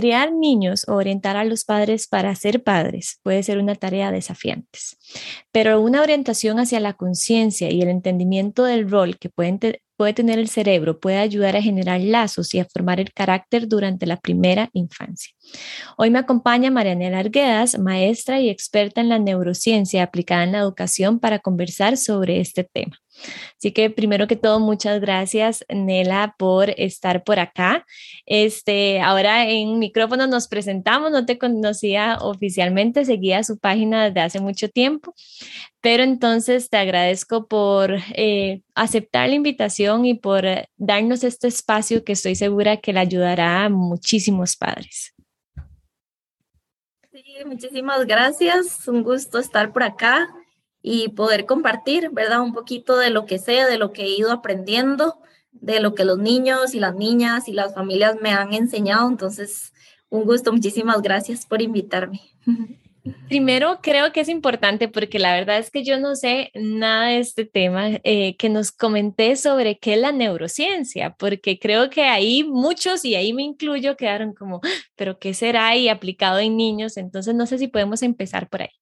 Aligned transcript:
Criar 0.00 0.32
niños 0.32 0.86
o 0.88 0.94
orientar 0.94 1.36
a 1.36 1.44
los 1.44 1.66
padres 1.66 2.08
para 2.08 2.34
ser 2.34 2.62
padres 2.62 3.20
puede 3.22 3.42
ser 3.42 3.58
una 3.58 3.74
tarea 3.74 4.10
desafiante, 4.10 4.78
pero 5.52 5.78
una 5.82 6.00
orientación 6.00 6.58
hacia 6.58 6.80
la 6.80 6.94
conciencia 6.94 7.70
y 7.70 7.82
el 7.82 7.88
entendimiento 7.88 8.64
del 8.64 8.90
rol 8.90 9.18
que 9.18 9.28
pueden 9.28 9.58
puede 10.00 10.14
tener 10.14 10.38
el 10.38 10.48
cerebro 10.48 10.98
puede 10.98 11.18
ayudar 11.18 11.56
a 11.56 11.60
generar 11.60 12.00
lazos 12.00 12.54
y 12.54 12.58
a 12.58 12.64
formar 12.64 13.00
el 13.00 13.12
carácter 13.12 13.68
durante 13.68 14.06
la 14.06 14.16
primera 14.16 14.70
infancia. 14.72 15.34
Hoy 15.98 16.08
me 16.08 16.18
acompaña 16.18 16.70
Marianela 16.70 17.18
Arguedas, 17.18 17.78
maestra 17.78 18.40
y 18.40 18.48
experta 18.48 19.02
en 19.02 19.10
la 19.10 19.18
neurociencia 19.18 20.02
aplicada 20.02 20.44
en 20.44 20.52
la 20.52 20.60
educación 20.60 21.20
para 21.20 21.40
conversar 21.40 21.98
sobre 21.98 22.40
este 22.40 22.64
tema. 22.64 22.96
Así 23.58 23.72
que 23.72 23.90
primero 23.90 24.26
que 24.26 24.36
todo, 24.36 24.60
muchas 24.60 25.00
gracias, 25.00 25.64
Nela, 25.68 26.34
por 26.38 26.70
estar 26.78 27.22
por 27.22 27.38
acá. 27.38 27.84
Este, 28.24 29.00
ahora 29.00 29.48
en 29.48 29.78
micrófono 29.78 30.26
nos 30.26 30.48
presentamos, 30.48 31.10
no 31.10 31.26
te 31.26 31.38
conocía 31.38 32.18
oficialmente, 32.20 33.04
seguía 33.04 33.42
su 33.42 33.58
página 33.58 34.06
desde 34.06 34.20
hace 34.20 34.40
mucho 34.40 34.68
tiempo, 34.68 35.14
pero 35.80 36.02
entonces 36.02 36.70
te 36.70 36.78
agradezco 36.78 37.46
por 37.46 37.98
eh, 38.14 38.62
aceptar 38.80 39.28
la 39.28 39.34
invitación 39.34 40.06
y 40.06 40.14
por 40.14 40.44
darnos 40.78 41.22
este 41.22 41.48
espacio 41.48 42.02
que 42.02 42.12
estoy 42.12 42.34
segura 42.34 42.78
que 42.78 42.94
le 42.94 43.00
ayudará 43.00 43.64
a 43.64 43.68
muchísimos 43.68 44.56
padres. 44.56 45.14
Sí, 47.12 47.22
muchísimas 47.44 48.06
gracias. 48.06 48.88
Un 48.88 49.02
gusto 49.02 49.38
estar 49.38 49.74
por 49.74 49.82
acá 49.82 50.28
y 50.80 51.08
poder 51.08 51.44
compartir, 51.44 52.08
¿verdad? 52.10 52.40
Un 52.40 52.54
poquito 52.54 52.96
de 52.96 53.10
lo 53.10 53.26
que 53.26 53.38
sé, 53.38 53.66
de 53.66 53.76
lo 53.76 53.92
que 53.92 54.04
he 54.04 54.16
ido 54.16 54.32
aprendiendo, 54.32 55.20
de 55.52 55.80
lo 55.80 55.94
que 55.94 56.06
los 56.06 56.16
niños 56.16 56.74
y 56.74 56.80
las 56.80 56.94
niñas 56.94 57.48
y 57.48 57.52
las 57.52 57.74
familias 57.74 58.16
me 58.22 58.32
han 58.32 58.54
enseñado. 58.54 59.06
Entonces, 59.10 59.74
un 60.08 60.24
gusto, 60.24 60.52
muchísimas 60.52 61.02
gracias 61.02 61.44
por 61.44 61.60
invitarme. 61.60 62.22
Primero, 63.28 63.80
creo 63.82 64.12
que 64.12 64.20
es 64.20 64.28
importante 64.28 64.88
porque 64.88 65.18
la 65.18 65.32
verdad 65.32 65.58
es 65.58 65.70
que 65.70 65.84
yo 65.84 65.98
no 65.98 66.16
sé 66.16 66.50
nada 66.54 67.06
de 67.06 67.18
este 67.18 67.46
tema, 67.46 67.88
eh, 68.04 68.36
que 68.36 68.50
nos 68.50 68.72
comenté 68.72 69.36
sobre 69.36 69.78
qué 69.78 69.94
es 69.94 70.00
la 70.00 70.12
neurociencia, 70.12 71.14
porque 71.18 71.58
creo 71.58 71.88
que 71.88 72.02
ahí 72.04 72.44
muchos, 72.44 73.04
y 73.04 73.14
ahí 73.14 73.32
me 73.32 73.42
incluyo, 73.42 73.96
quedaron 73.96 74.34
como, 74.34 74.60
ah, 74.62 74.68
pero 74.96 75.18
¿qué 75.18 75.32
será 75.32 75.76
y 75.76 75.88
aplicado 75.88 76.38
en 76.40 76.56
niños? 76.56 76.96
Entonces, 76.98 77.34
no 77.34 77.46
sé 77.46 77.58
si 77.58 77.68
podemos 77.68 78.02
empezar 78.02 78.48
por 78.48 78.62
ahí. 78.62 78.79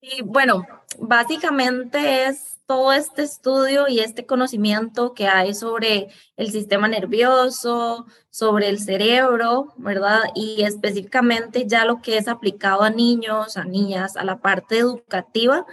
Y 0.00 0.22
bueno, 0.22 0.66
básicamente 0.98 2.26
es 2.26 2.58
todo 2.66 2.92
este 2.92 3.22
estudio 3.22 3.86
y 3.88 4.00
este 4.00 4.24
conocimiento 4.24 5.12
que 5.12 5.26
hay 5.26 5.54
sobre 5.54 6.08
el 6.36 6.52
sistema 6.52 6.88
nervioso, 6.88 8.06
sobre 8.30 8.68
el 8.68 8.78
cerebro, 8.80 9.74
¿verdad? 9.76 10.20
Y 10.34 10.62
específicamente 10.62 11.66
ya 11.66 11.84
lo 11.84 12.00
que 12.00 12.16
es 12.16 12.28
aplicado 12.28 12.82
a 12.82 12.90
niños, 12.90 13.56
a 13.56 13.64
niñas, 13.64 14.16
a 14.16 14.24
la 14.24 14.40
parte 14.40 14.78
educativa, 14.78 15.66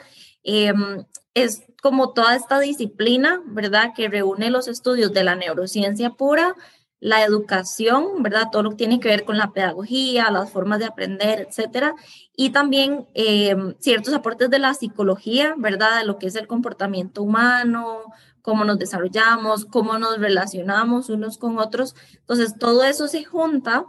em, 0.43 1.05
es 1.33 1.63
como 1.81 2.13
toda 2.13 2.35
esta 2.35 2.59
disciplina, 2.59 3.41
¿verdad? 3.45 3.93
Que 3.95 4.09
reúne 4.09 4.49
los 4.49 4.67
estudios 4.67 5.13
de 5.13 5.23
la 5.23 5.35
neurociencia 5.35 6.09
pura 6.09 6.55
la 6.99 7.23
educación, 7.23 8.23
¿verdad? 8.23 8.47
Todo 8.51 8.63
lo 8.63 8.71
que 8.71 8.77
tiene 8.77 8.99
que 8.99 9.09
ver 9.09 9.23
con 9.23 9.37
la 9.37 9.51
pedagogía, 9.51 10.31
las 10.31 10.49
formas 10.51 10.79
de 10.79 10.85
aprender, 10.85 11.47
etcétera. 11.47 11.93
Y 12.35 12.49
también 12.51 13.07
eh, 13.13 13.55
ciertos 13.79 14.13
aportes 14.13 14.49
de 14.49 14.59
la 14.59 14.73
psicología, 14.73 15.53
¿verdad? 15.57 15.99
De 15.99 16.05
lo 16.05 16.17
que 16.17 16.27
es 16.27 16.35
el 16.35 16.47
comportamiento 16.47 17.21
humano, 17.21 18.03
cómo 18.41 18.63
nos 18.63 18.79
desarrollamos, 18.79 19.65
cómo 19.65 19.97
nos 19.99 20.17
relacionamos 20.19 21.09
unos 21.09 21.37
con 21.37 21.59
otros. 21.59 21.95
Entonces, 22.13 22.57
todo 22.57 22.83
eso 22.83 23.07
se 23.07 23.23
junta 23.23 23.85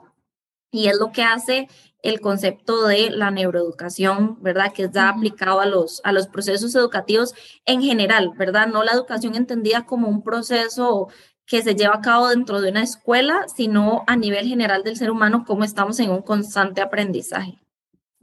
y 0.70 0.88
es 0.88 0.98
lo 0.98 1.12
que 1.12 1.22
hace 1.22 1.68
el 2.02 2.20
concepto 2.20 2.86
de 2.86 3.10
la 3.10 3.30
neuroeducación, 3.30 4.40
¿verdad? 4.42 4.72
Que 4.72 4.84
está 4.84 5.08
aplicado 5.08 5.60
a 5.60 5.66
los, 5.66 6.00
a 6.04 6.12
los 6.12 6.28
procesos 6.28 6.74
educativos 6.74 7.34
en 7.64 7.82
general, 7.82 8.32
¿verdad? 8.36 8.68
No 8.68 8.84
la 8.84 8.92
educación 8.92 9.34
entendida 9.34 9.86
como 9.86 10.08
un 10.08 10.22
proceso 10.22 11.08
que 11.48 11.62
se 11.62 11.74
lleva 11.74 11.96
a 11.96 12.00
cabo 12.00 12.28
dentro 12.28 12.60
de 12.60 12.70
una 12.70 12.82
escuela, 12.82 13.46
sino 13.54 14.04
a 14.06 14.16
nivel 14.16 14.46
general 14.46 14.84
del 14.84 14.96
ser 14.96 15.10
humano, 15.10 15.44
cómo 15.46 15.64
estamos 15.64 15.98
en 15.98 16.10
un 16.10 16.20
constante 16.20 16.82
aprendizaje. 16.82 17.58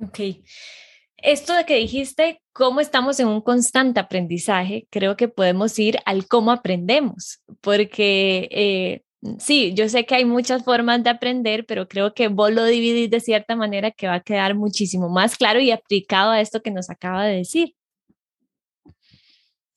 Ok. 0.02 0.20
Esto 1.18 1.54
de 1.54 1.66
que 1.66 1.76
dijiste, 1.76 2.44
cómo 2.54 2.82
estamos 2.82 3.20
en 3.20 3.28
un 3.28 3.42
constante 3.42 4.00
aprendizaje, 4.00 4.88
creo 4.92 5.18
que 5.18 5.28
podemos 5.28 5.78
ir 5.80 5.98
al 6.06 6.28
cómo 6.28 6.52
aprendemos, 6.52 7.40
porque 7.62 8.48
eh, 8.52 9.02
sí, 9.40 9.74
yo 9.74 9.90
sé 9.90 10.06
que 10.06 10.16
hay 10.16 10.26
muchas 10.26 10.64
formas 10.64 11.04
de 11.04 11.10
aprender, 11.10 11.66
pero 11.66 11.88
creo 11.88 12.14
que 12.14 12.28
vos 12.28 12.52
lo 12.52 12.64
dividís 12.66 13.10
de 13.10 13.22
cierta 13.22 13.56
manera 13.56 13.90
que 13.90 14.08
va 14.08 14.16
a 14.16 14.24
quedar 14.24 14.54
muchísimo 14.54 15.10
más 15.10 15.36
claro 15.36 15.60
y 15.60 15.72
aplicado 15.72 16.30
a 16.30 16.42
esto 16.42 16.62
que 16.62 16.70
nos 16.70 16.92
acaba 16.92 17.26
de 17.26 17.38
decir. 17.38 17.74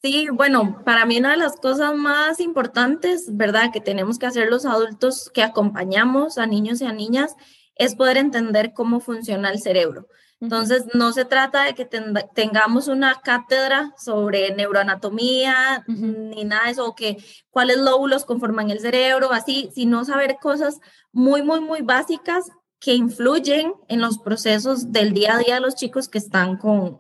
Sí, 0.01 0.29
bueno, 0.33 0.83
para 0.85 1.07
mí 1.07 1.19
una 1.19 1.33
de 1.33 1.39
las 1.39 1.57
cosas 1.57 1.95
más 1.97 2.39
importantes, 2.39 3.37
¿verdad?, 3.37 3.73
que 3.73 3.81
tenemos 3.81 4.19
que 4.19 4.27
hacer 4.27 4.49
los 4.49 4.65
adultos 4.65 5.29
que 5.35 5.43
acompañamos 5.43 6.39
a 6.39 6.47
niños 6.47 6.81
y 6.81 6.85
a 6.85 6.93
niñas 6.93 7.35
es 7.75 7.97
poder 7.97 8.17
entender 8.17 8.73
cómo 8.75 9.01
funciona 9.01 9.51
el 9.51 9.61
cerebro. 9.61 10.07
Entonces, 10.41 10.85
no 10.95 11.13
se 11.13 11.25
trata 11.25 11.65
de 11.65 11.75
que 11.75 11.85
tengamos 12.33 12.87
una 12.87 13.17
cátedra 13.25 13.93
sobre 13.99 14.55
neuroanatomía 14.55 15.85
ni 15.89 16.45
nada 16.45 16.67
de 16.67 16.71
eso, 16.71 16.87
o 16.87 16.95
que 16.95 17.17
cuáles 17.51 17.79
lóbulos 17.79 18.25
conforman 18.25 18.71
el 18.71 18.79
cerebro, 18.79 19.33
así, 19.33 19.71
sino 19.75 20.05
saber 20.05 20.37
cosas 20.41 20.79
muy, 21.11 21.43
muy, 21.43 21.61
muy 21.61 21.83
básicas 21.83 22.45
que 22.79 22.95
influyen 22.95 23.75
en 23.89 24.01
los 24.01 24.19
procesos 24.19 24.93
del 24.93 25.13
día 25.13 25.35
a 25.35 25.39
día 25.39 25.55
de 25.57 25.61
los 25.61 25.75
chicos 25.75 26.09
que 26.09 26.19
están 26.19 26.57
con, 26.57 26.99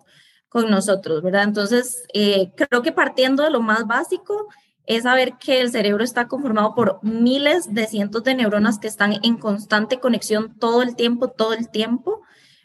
con 0.49 0.71
nosotros, 0.71 1.23
¿verdad? 1.23 1.45
Entonces, 1.45 2.05
eh, 2.15 2.53
creo 2.57 2.83
que 2.83 2.93
partiendo 2.93 3.43
de 3.43 3.51
lo 3.51 3.61
más 3.61 3.87
básico 3.87 4.49
es 4.87 5.03
saber 5.03 5.35
que 5.39 5.61
el 5.61 5.71
cerebro 5.71 6.03
está 6.03 6.29
conformado 6.29 6.75
por 6.75 6.99
miles 7.03 7.75
de 7.75 7.87
cientos 7.87 8.25
de 8.25 8.35
neuronas 8.35 8.79
que 8.79 8.89
están 8.89 9.21
en 9.23 9.37
constante 9.37 10.01
conexión 10.01 10.59
todo 10.59 10.83
el 10.83 10.97
tiempo, 10.97 11.29
todo 11.29 11.53
el 11.53 11.69
tiempo, 11.69 12.23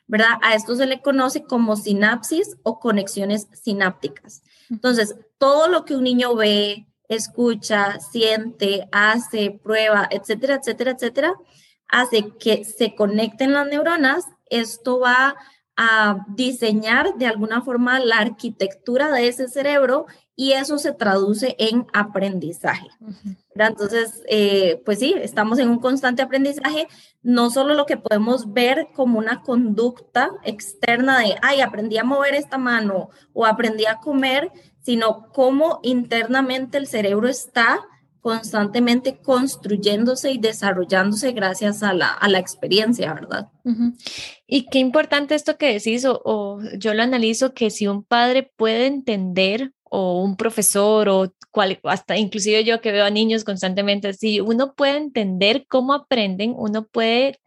¿verdad? 0.08 0.38
A 0.42 0.56
esto 0.56 0.76
se 0.76 0.86
le 0.86 1.02
conoce 1.02 1.44
como 1.44 1.76
sinapsis 1.76 2.56
o 2.64 2.80
conexiones 2.80 3.50
sinápticas. 3.52 4.42
Entonces, 4.70 5.16
todo 5.38 5.68
lo 5.68 5.84
que 5.84 5.98
un 5.98 6.04
niño 6.06 6.34
ve, 6.36 6.88
escucha, 7.10 8.00
siente, 8.00 8.88
hace, 8.94 9.60
prueba, 9.62 10.08
etcétera, 10.10 10.56
etcétera, 10.56 10.92
etcétera, 10.92 11.34
hace 11.90 12.32
que 12.40 12.64
se 12.64 12.96
conecten 12.96 13.52
las 13.52 13.68
neuronas. 13.68 14.26
Esto 14.50 15.00
va 15.00 15.36
a 15.76 16.26
diseñar 16.28 17.16
de 17.18 17.26
alguna 17.26 17.62
forma 17.62 18.00
la 18.00 18.18
arquitectura 18.18 19.12
de 19.12 19.28
ese 19.28 19.48
cerebro 19.48 20.06
y 20.36 20.54
eso 20.54 20.78
se 20.78 20.94
traduce 20.94 21.56
en 21.60 21.86
aprendizaje. 21.94 22.88
Entonces, 23.56 24.24
eh, 24.28 24.82
pues 24.86 25.00
sí, 25.00 25.14
estamos 25.18 25.60
en 25.60 25.70
un 25.70 25.80
constante 25.80 26.22
aprendizaje, 26.22 26.88
no 27.22 27.50
solo 27.50 27.76
lo 27.76 27.86
que 27.86 27.98
podemos 27.98 28.52
ver 28.52 28.88
como 28.96 29.20
una 29.20 29.42
conducta 29.42 30.32
externa 30.44 31.20
de, 31.20 31.36
ay, 31.42 31.62
aprendí 31.62 31.98
a 31.98 32.04
mover 32.04 32.34
esta 32.34 32.58
mano 32.58 33.10
o 33.34 33.46
aprendí 33.46 33.86
a 33.86 33.98
comer, 33.98 34.52
sino 34.82 35.30
cómo 35.32 35.80
internamente 35.84 36.78
el 36.78 36.88
cerebro 36.88 37.28
está 37.28 37.80
constantemente 38.24 39.18
construyéndose 39.18 40.32
y 40.32 40.38
desarrollándose 40.38 41.34
gracias 41.34 41.84
a 41.84 41.94
la, 41.94 42.08
a 42.08 42.30
la 42.30 42.40
experiencia, 42.40 43.14
¿verdad? 43.14 43.50
Y 44.48 44.68
qué 44.68 44.80
importante 44.80 45.36
esto 45.36 45.58
que 45.58 45.74
decís, 45.74 46.06
o, 46.08 46.60
yo 46.78 46.94
lo 46.94 47.04
analizo, 47.04 47.54
que 47.54 47.70
si 47.70 47.86
un 47.86 48.02
padre 48.02 48.50
puede 48.56 48.86
entender, 48.86 49.74
o 49.84 50.24
un 50.24 50.38
profesor, 50.38 51.10
o 51.10 51.34
cual, 51.52 51.78
hasta 51.84 52.18
inclusive 52.18 52.64
yo 52.64 52.80
que 52.80 52.94
veo 52.94 53.04
a 53.04 53.10
niños 53.10 53.44
constantemente, 53.44 54.14
si 54.14 54.40
uno 54.40 54.74
puede 54.74 54.96
entender 54.96 55.66
cómo 55.68 55.94
aprenden, 55.94 56.56
uno 56.56 56.88
puede 56.88 57.42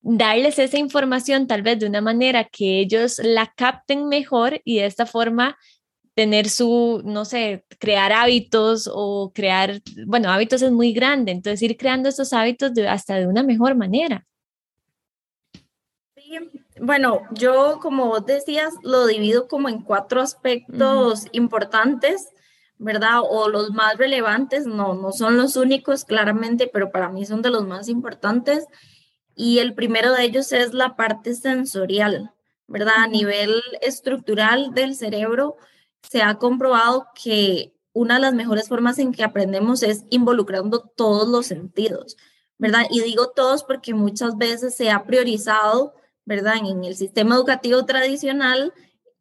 darles 0.00 0.58
esa 0.58 0.78
información 0.78 1.46
tal 1.46 1.60
vez 1.60 1.78
de 1.78 1.86
una 1.86 2.00
manera 2.00 2.44
que 2.44 2.80
ellos 2.80 3.20
la 3.22 3.52
capten 3.54 4.08
mejor 4.08 4.62
y 4.64 4.78
de 4.78 4.86
esta 4.86 5.04
forma 5.04 5.58
tener 6.14 6.48
su, 6.48 7.02
no 7.04 7.24
sé, 7.24 7.64
crear 7.78 8.12
hábitos 8.12 8.88
o 8.92 9.32
crear, 9.34 9.82
bueno, 10.06 10.30
hábitos 10.30 10.62
es 10.62 10.70
muy 10.70 10.92
grande, 10.92 11.32
entonces 11.32 11.62
ir 11.62 11.76
creando 11.76 12.08
estos 12.08 12.32
hábitos 12.32 12.72
hasta 12.88 13.16
de 13.16 13.26
una 13.26 13.42
mejor 13.42 13.74
manera. 13.74 14.24
Sí, 16.16 16.38
bueno, 16.80 17.22
yo 17.32 17.80
como 17.82 18.06
vos 18.06 18.24
decías, 18.24 18.72
lo 18.82 19.06
divido 19.06 19.48
como 19.48 19.68
en 19.68 19.82
cuatro 19.82 20.20
aspectos 20.20 21.26
importantes, 21.32 22.28
¿verdad? 22.78 23.20
O 23.28 23.48
los 23.48 23.70
más 23.70 23.96
relevantes, 23.96 24.66
no, 24.66 24.94
no 24.94 25.12
son 25.12 25.36
los 25.36 25.56
únicos 25.56 26.04
claramente, 26.04 26.70
pero 26.72 26.90
para 26.90 27.08
mí 27.08 27.26
son 27.26 27.42
de 27.42 27.50
los 27.50 27.66
más 27.66 27.88
importantes. 27.88 28.66
Y 29.36 29.58
el 29.58 29.74
primero 29.74 30.12
de 30.12 30.24
ellos 30.24 30.52
es 30.52 30.74
la 30.74 30.94
parte 30.94 31.34
sensorial, 31.34 32.32
¿verdad? 32.68 32.94
A 32.98 33.06
nivel 33.08 33.60
estructural 33.80 34.72
del 34.74 34.94
cerebro, 34.94 35.56
se 36.10 36.22
ha 36.22 36.36
comprobado 36.36 37.08
que 37.14 37.74
una 37.92 38.14
de 38.14 38.20
las 38.20 38.34
mejores 38.34 38.68
formas 38.68 38.98
en 38.98 39.12
que 39.12 39.24
aprendemos 39.24 39.82
es 39.82 40.04
involucrando 40.10 40.80
todos 40.80 41.28
los 41.28 41.46
sentidos, 41.46 42.16
¿verdad? 42.58 42.86
Y 42.90 43.00
digo 43.00 43.30
todos 43.30 43.64
porque 43.64 43.94
muchas 43.94 44.36
veces 44.36 44.74
se 44.74 44.90
ha 44.90 45.04
priorizado, 45.04 45.94
¿verdad? 46.24 46.56
En 46.56 46.84
el 46.84 46.96
sistema 46.96 47.36
educativo 47.36 47.84
tradicional, 47.84 48.72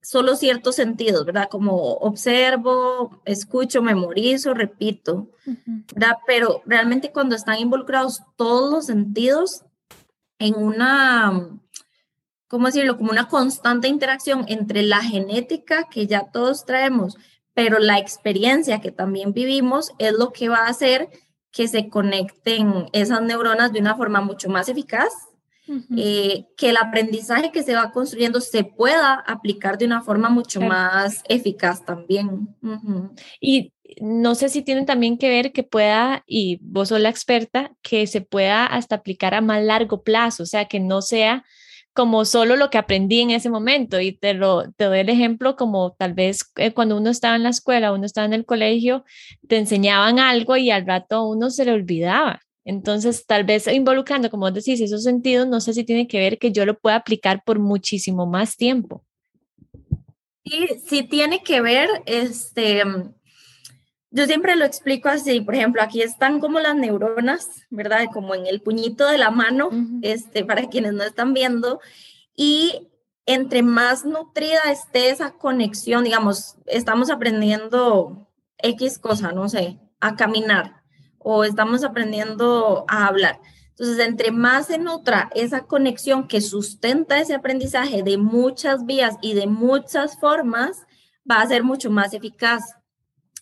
solo 0.02 0.36
ciertos 0.36 0.76
sentidos, 0.76 1.26
¿verdad? 1.26 1.50
Como 1.50 1.94
observo, 1.94 3.22
escucho, 3.26 3.82
memorizo, 3.82 4.54
repito, 4.54 5.30
¿verdad? 5.94 6.18
Pero 6.26 6.62
realmente 6.66 7.12
cuando 7.12 7.36
están 7.36 7.60
involucrados 7.60 8.22
todos 8.36 8.72
los 8.72 8.86
sentidos 8.88 9.64
en 10.40 10.56
una, 10.56 11.60
¿cómo 12.54 12.68
decirlo? 12.68 12.98
Como 12.98 13.10
una 13.10 13.30
constante 13.30 13.88
interacción 13.88 14.46
entre 14.48 14.84
la 14.84 15.02
genética 15.02 15.88
que 15.90 16.06
ya 16.06 16.30
todos 16.32 16.66
traemos, 16.66 17.18
pero 17.56 17.80
la 17.80 17.98
experiencia 17.98 18.80
que 18.80 18.92
también 18.92 19.34
vivimos 19.34 19.92
es 19.98 20.14
lo 20.14 20.32
que 20.32 20.50
va 20.50 20.58
a 20.58 20.68
hacer 20.68 21.10
que 21.52 21.68
se 21.68 21.90
conecten 21.90 22.90
esas 22.94 23.24
neuronas 23.24 23.74
de 23.74 23.80
una 23.80 23.96
forma 23.96 24.22
mucho 24.22 24.50
más 24.50 24.70
eficaz, 24.70 25.12
eh, 25.98 26.46
que 26.56 26.70
el 26.70 26.78
aprendizaje 26.78 27.52
que 27.52 27.64
se 27.64 27.74
va 27.74 27.92
construyendo 27.92 28.40
se 28.40 28.64
pueda 28.64 29.16
aplicar 29.16 29.80
de 29.80 29.86
una 29.86 30.04
forma 30.04 30.30
mucho 30.30 30.62
más 30.62 31.24
eficaz 31.30 31.84
también. 31.84 32.56
Y 33.42 33.74
no 34.00 34.36
sé 34.36 34.50
si 34.50 34.62
tiene 34.62 34.86
también 34.86 35.18
que 35.18 35.30
ver 35.30 35.54
que 35.54 35.64
pueda, 35.64 36.24
y 36.28 36.60
vos 36.62 36.90
sos 36.90 37.00
la 37.00 37.10
experta, 37.10 37.72
que 37.82 38.06
se 38.06 38.22
pueda 38.22 38.68
hasta 38.68 38.94
aplicar 38.94 39.34
a 39.34 39.42
más 39.42 39.64
largo 39.64 40.04
plazo, 40.04 40.44
o 40.44 40.46
sea, 40.46 40.66
que 40.66 40.80
no 40.80 41.02
sea 41.02 41.44
como 41.94 42.26
solo 42.26 42.56
lo 42.56 42.70
que 42.70 42.78
aprendí 42.78 43.22
en 43.22 43.32
ese 43.32 43.50
momento. 43.50 44.00
Y 44.00 44.12
te, 44.14 44.34
lo, 44.34 44.72
te 44.72 44.86
doy 44.86 45.00
el 45.00 45.10
ejemplo 45.10 45.56
como 45.56 45.94
tal 45.94 46.14
vez 46.14 46.52
eh, 46.58 46.74
cuando 46.74 46.98
uno 46.98 47.10
estaba 47.10 47.36
en 47.36 47.44
la 47.44 47.50
escuela, 47.50 47.94
uno 47.94 48.06
estaba 48.06 48.26
en 48.26 48.34
el 48.34 48.46
colegio, 48.46 49.04
te 49.48 49.58
enseñaban 49.58 50.20
algo 50.20 50.58
y 50.58 50.72
al 50.72 50.86
rato 50.86 51.16
a 51.18 51.28
uno 51.28 51.50
se 51.50 51.66
le 51.66 51.72
olvidaba. 51.72 52.42
Entonces, 52.66 53.26
tal 53.26 53.44
vez 53.44 53.68
involucrando, 53.68 54.30
como 54.30 54.50
decís, 54.50 54.80
esos 54.80 55.04
sentidos, 55.04 55.48
no 55.48 55.60
sé 55.60 55.74
si 55.74 55.84
tiene 55.84 56.08
que 56.08 56.20
ver 56.20 56.40
que 56.40 56.52
yo 56.52 56.66
lo 56.66 56.80
pueda 56.80 56.96
aplicar 56.96 57.44
por 57.44 57.60
muchísimo 57.60 58.26
más 58.26 58.56
tiempo. 58.56 59.04
Sí, 60.46 60.68
sí 60.86 61.04
tiene 61.04 61.44
que 61.44 61.62
ver, 61.62 61.90
este, 62.06 62.84
yo 64.14 64.28
siempre 64.28 64.56
lo 64.56 64.64
explico 64.64 65.10
así, 65.10 65.42
por 65.42 65.56
ejemplo, 65.56 65.82
aquí 65.82 66.04
están 66.04 66.40
como 66.40 66.60
las 66.60 66.76
neuronas, 66.76 67.66
¿verdad? 67.72 68.06
Como 68.14 68.36
en 68.36 68.46
el 68.46 68.62
puñito 68.62 69.08
de 69.08 69.18
la 69.18 69.32
mano, 69.32 69.72
este, 70.04 70.46
para 70.46 70.70
quienes 70.70 70.94
no 70.94 71.04
están 71.04 71.34
viendo, 71.34 71.82
y 72.36 72.92
entre 73.26 73.64
más 73.64 74.06
nutrida 74.06 74.62
esté 74.72 75.10
esa 75.10 75.32
conexión, 75.32 76.04
digamos, 76.04 76.58
estamos 76.68 77.10
aprendiendo 77.10 78.30
X 78.60 79.00
cosa, 79.00 79.32
no 79.32 79.50
sé, 79.50 79.80
a 80.00 80.16
caminar, 80.16 80.84
o 81.18 81.44
estamos 81.44 81.84
aprendiendo 81.84 82.86
a 82.88 83.08
hablar. 83.08 83.40
Entonces, 83.70 83.98
entre 84.06 84.30
más 84.30 84.68
se 84.68 84.78
nutra 84.78 85.32
esa 85.34 85.62
conexión 85.66 86.28
que 86.28 86.40
sustenta 86.40 87.20
ese 87.20 87.34
aprendizaje 87.34 88.04
de 88.04 88.20
muchas 88.20 88.86
vías 88.86 89.16
y 89.24 89.34
de 89.34 89.48
muchas 89.48 90.20
formas, 90.20 90.86
va 91.30 91.42
a 91.42 91.48
ser 91.48 91.64
mucho 91.64 91.90
más 91.90 92.14
eficaz. 92.14 92.76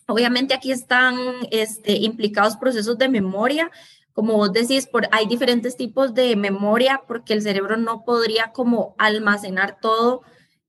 Obviamente 0.06 0.54
aquí 0.54 0.72
están 0.72 1.16
este, 1.50 1.92
implicados 1.92 2.56
procesos 2.56 2.98
de 2.98 3.08
memoria. 3.08 3.70
Como 4.12 4.34
vos 4.34 4.52
decís, 4.52 4.86
por, 4.86 5.08
hay 5.10 5.26
diferentes 5.26 5.76
tipos 5.76 6.14
de 6.14 6.36
memoria 6.36 7.02
porque 7.06 7.32
el 7.32 7.42
cerebro 7.42 7.76
no 7.76 8.04
podría 8.04 8.52
como 8.52 8.94
almacenar 8.98 9.78
todo 9.80 10.22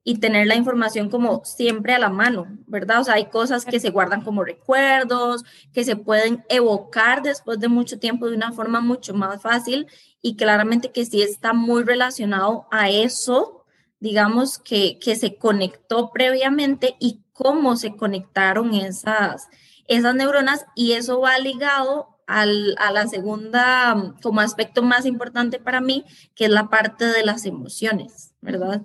y 0.03 0.19
tener 0.19 0.47
la 0.47 0.55
información 0.55 1.09
como 1.09 1.43
siempre 1.45 1.93
a 1.93 1.99
la 1.99 2.09
mano, 2.09 2.47
¿verdad? 2.67 3.01
O 3.01 3.03
sea, 3.05 3.15
hay 3.15 3.27
cosas 3.27 3.63
que 3.63 3.79
se 3.79 3.89
guardan 3.89 4.21
como 4.21 4.43
recuerdos, 4.43 5.43
que 5.71 5.85
se 5.85 5.95
pueden 5.95 6.43
evocar 6.49 7.21
después 7.21 7.59
de 7.59 7.69
mucho 7.69 7.99
tiempo 7.99 8.29
de 8.29 8.35
una 8.35 8.51
forma 8.51 8.81
mucho 8.81 9.13
más 9.13 9.41
fácil 9.41 9.87
y 10.21 10.35
claramente 10.35 10.91
que 10.91 11.05
sí 11.05 11.21
está 11.21 11.53
muy 11.53 11.83
relacionado 11.83 12.67
a 12.69 12.89
eso, 12.89 13.63
digamos, 13.99 14.59
que, 14.59 14.99
que 14.99 15.15
se 15.15 15.37
conectó 15.37 16.11
previamente 16.11 16.95
y 16.99 17.22
cómo 17.33 17.75
se 17.75 17.95
conectaron 17.95 18.73
esas, 18.73 19.49
esas 19.87 20.15
neuronas 20.15 20.65
y 20.75 20.93
eso 20.93 21.19
va 21.19 21.37
ligado 21.39 22.13
al, 22.27 22.75
a 22.77 22.91
la 22.91 23.07
segunda, 23.07 24.15
como 24.21 24.39
aspecto 24.39 24.81
más 24.81 25.05
importante 25.05 25.59
para 25.59 25.81
mí, 25.81 26.05
que 26.35 26.45
es 26.45 26.51
la 26.51 26.69
parte 26.69 27.05
de 27.05 27.25
las 27.25 27.45
emociones, 27.45 28.33
¿verdad? 28.41 28.81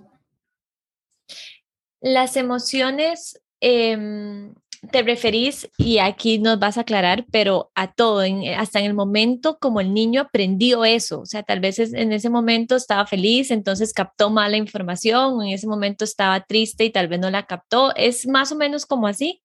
Las 2.01 2.35
emociones, 2.35 3.41
em, 3.59 4.53
te 4.91 5.03
referís, 5.03 5.69
y 5.77 5.99
aquí 5.99 6.39
nos 6.39 6.57
vas 6.59 6.77
a 6.77 6.81
aclarar, 6.81 7.25
pero 7.31 7.71
a 7.75 7.91
todo, 7.91 8.21
hasta 8.57 8.79
en 8.79 8.85
el 8.85 8.93
momento 8.93 9.57
como 9.59 9.81
el 9.81 9.93
niño 9.93 10.21
aprendió 10.21 10.85
eso, 10.85 11.21
o 11.21 11.25
sea, 11.25 11.43
tal 11.43 11.59
vez 11.59 11.79
en 11.79 12.13
ese 12.13 12.29
momento 12.29 12.75
estaba 12.75 13.05
feliz, 13.05 13.51
entonces 13.51 13.93
captó 13.93 14.29
mala 14.29 14.57
información, 14.57 15.41
en 15.41 15.49
ese 15.49 15.67
momento 15.67 16.05
estaba 16.05 16.41
triste 16.41 16.85
y 16.85 16.91
tal 16.91 17.07
vez 17.07 17.19
no 17.19 17.29
la 17.29 17.45
captó, 17.45 17.93
es 17.95 18.27
más 18.27 18.51
o 18.51 18.55
menos 18.55 18.85
como 18.85 19.07
así. 19.07 19.41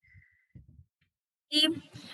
Y 1.50 1.68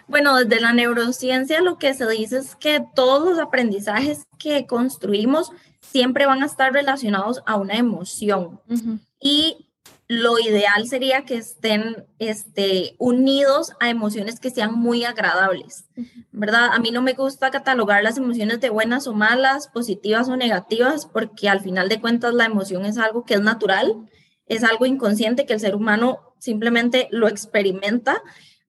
bueno, 0.08 0.36
desde 0.36 0.60
la 0.60 0.72
neurociencia 0.72 1.60
lo 1.60 1.78
que 1.78 1.94
se 1.94 2.08
dice 2.08 2.38
es 2.38 2.56
que 2.56 2.82
todos 2.94 3.28
los 3.28 3.38
aprendizajes 3.38 4.26
que 4.38 4.66
construimos 4.66 5.50
siempre 5.80 6.26
van 6.26 6.42
a 6.42 6.46
estar 6.46 6.72
relacionados 6.72 7.42
a 7.46 7.56
una 7.56 7.74
emoción. 7.74 8.60
Y 9.20 9.69
lo 10.10 10.40
ideal 10.40 10.88
sería 10.88 11.24
que 11.24 11.36
estén 11.36 12.04
este, 12.18 12.96
unidos 12.98 13.74
a 13.78 13.90
emociones 13.90 14.40
que 14.40 14.50
sean 14.50 14.74
muy 14.74 15.04
agradables, 15.04 15.84
¿verdad? 16.32 16.70
A 16.72 16.80
mí 16.80 16.90
no 16.90 17.00
me 17.00 17.12
gusta 17.12 17.52
catalogar 17.52 18.02
las 18.02 18.18
emociones 18.18 18.60
de 18.60 18.70
buenas 18.70 19.06
o 19.06 19.14
malas, 19.14 19.68
positivas 19.68 20.28
o 20.28 20.36
negativas, 20.36 21.06
porque 21.06 21.48
al 21.48 21.60
final 21.60 21.88
de 21.88 22.00
cuentas 22.00 22.34
la 22.34 22.44
emoción 22.44 22.84
es 22.86 22.98
algo 22.98 23.24
que 23.24 23.34
es 23.34 23.40
natural, 23.40 24.10
es 24.46 24.64
algo 24.64 24.84
inconsciente 24.84 25.46
que 25.46 25.52
el 25.52 25.60
ser 25.60 25.76
humano 25.76 26.34
simplemente 26.40 27.06
lo 27.12 27.28
experimenta, 27.28 28.20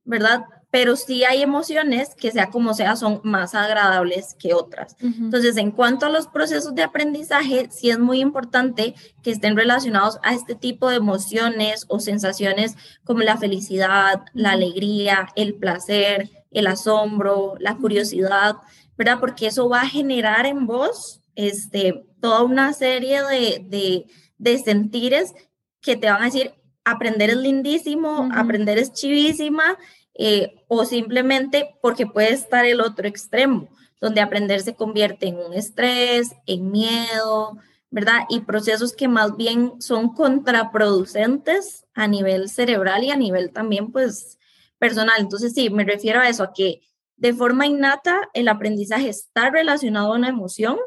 ¿verdad? 0.03 0.43
Pero 0.71 0.95
sí 0.95 1.25
hay 1.25 1.41
emociones 1.41 2.15
que 2.15 2.31
sea 2.31 2.49
como 2.49 2.73
sea 2.73 2.95
son 2.95 3.19
más 3.23 3.53
agradables 3.53 4.35
que 4.39 4.53
otras. 4.53 4.95
Entonces, 5.01 5.57
en 5.57 5.71
cuanto 5.71 6.05
a 6.05 6.09
los 6.09 6.27
procesos 6.27 6.73
de 6.73 6.81
aprendizaje, 6.81 7.67
sí 7.69 7.89
es 7.89 7.99
muy 7.99 8.21
importante 8.21 8.95
que 9.21 9.31
estén 9.31 9.57
relacionados 9.57 10.17
a 10.23 10.33
este 10.33 10.55
tipo 10.55 10.89
de 10.89 10.95
emociones 10.95 11.85
o 11.89 11.99
sensaciones 11.99 12.77
como 13.03 13.19
la 13.19 13.37
felicidad, 13.37 14.21
la 14.33 14.51
alegría, 14.51 15.27
el 15.35 15.55
placer, 15.55 16.29
el 16.51 16.67
asombro, 16.67 17.55
la 17.59 17.75
curiosidad, 17.75 18.55
¿verdad? 18.97 19.19
Porque 19.19 19.47
eso 19.47 19.67
va 19.67 19.81
a 19.81 19.89
generar 19.89 20.45
en 20.45 20.67
vos 20.67 21.21
este, 21.35 22.05
toda 22.21 22.43
una 22.43 22.71
serie 22.71 23.21
de, 23.23 23.65
de, 23.67 24.05
de 24.37 24.57
sentires 24.57 25.33
que 25.81 25.97
te 25.97 26.09
van 26.09 26.21
a 26.21 26.25
decir, 26.25 26.53
aprender 26.85 27.29
es 27.29 27.37
lindísimo, 27.37 28.29
aprender 28.33 28.77
es 28.77 28.93
chivísima, 28.93 29.77
eh, 30.15 30.63
o 30.67 30.85
simplemente 30.85 31.75
porque 31.81 32.05
puede 32.05 32.33
estar 32.33 32.65
el 32.65 32.81
otro 32.81 33.07
extremo, 33.07 33.69
donde 33.99 34.21
aprender 34.21 34.61
se 34.61 34.75
convierte 34.75 35.27
en 35.27 35.37
un 35.37 35.53
estrés, 35.53 36.31
en 36.45 36.71
miedo, 36.71 37.57
¿verdad? 37.89 38.21
Y 38.29 38.41
procesos 38.41 38.93
que 38.93 39.07
más 39.07 39.35
bien 39.35 39.81
son 39.81 40.13
contraproducentes 40.13 41.85
a 41.93 42.07
nivel 42.07 42.49
cerebral 42.49 43.03
y 43.03 43.11
a 43.11 43.17
nivel 43.17 43.51
también, 43.51 43.91
pues, 43.91 44.39
personal. 44.79 45.19
Entonces, 45.19 45.53
sí, 45.53 45.69
me 45.69 45.83
refiero 45.83 46.19
a 46.19 46.29
eso, 46.29 46.43
a 46.43 46.53
que 46.53 46.81
de 47.17 47.33
forma 47.33 47.67
innata 47.67 48.29
el 48.33 48.47
aprendizaje 48.47 49.09
está 49.09 49.51
relacionado 49.51 50.13
a 50.13 50.17
una 50.17 50.29
emoción, 50.29 50.77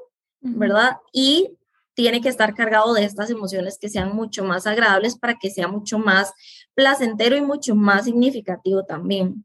¿verdad? 0.40 0.96
Y 1.12 1.58
tiene 1.94 2.20
que 2.20 2.28
estar 2.28 2.54
cargado 2.54 2.92
de 2.92 3.04
estas 3.04 3.30
emociones 3.30 3.78
que 3.78 3.88
sean 3.88 4.14
mucho 4.14 4.44
más 4.44 4.66
agradables 4.66 5.16
para 5.16 5.36
que 5.36 5.50
sea 5.50 5.68
mucho 5.68 5.98
más 5.98 6.32
placentero 6.74 7.36
y 7.36 7.40
mucho 7.40 7.74
más 7.74 8.04
significativo 8.04 8.84
también. 8.84 9.44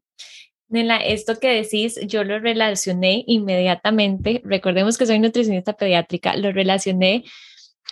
Nela, 0.68 0.98
esto 0.98 1.40
que 1.40 1.50
decís, 1.50 2.00
yo 2.08 2.24
lo 2.24 2.40
relacioné 2.40 3.24
inmediatamente, 3.26 4.42
recordemos 4.46 4.98
que 4.98 5.08
soy 5.08 5.20
nutricionista 5.20 5.74
pediátrica, 5.74 6.36
lo 6.36 6.52
relacioné 6.52 7.24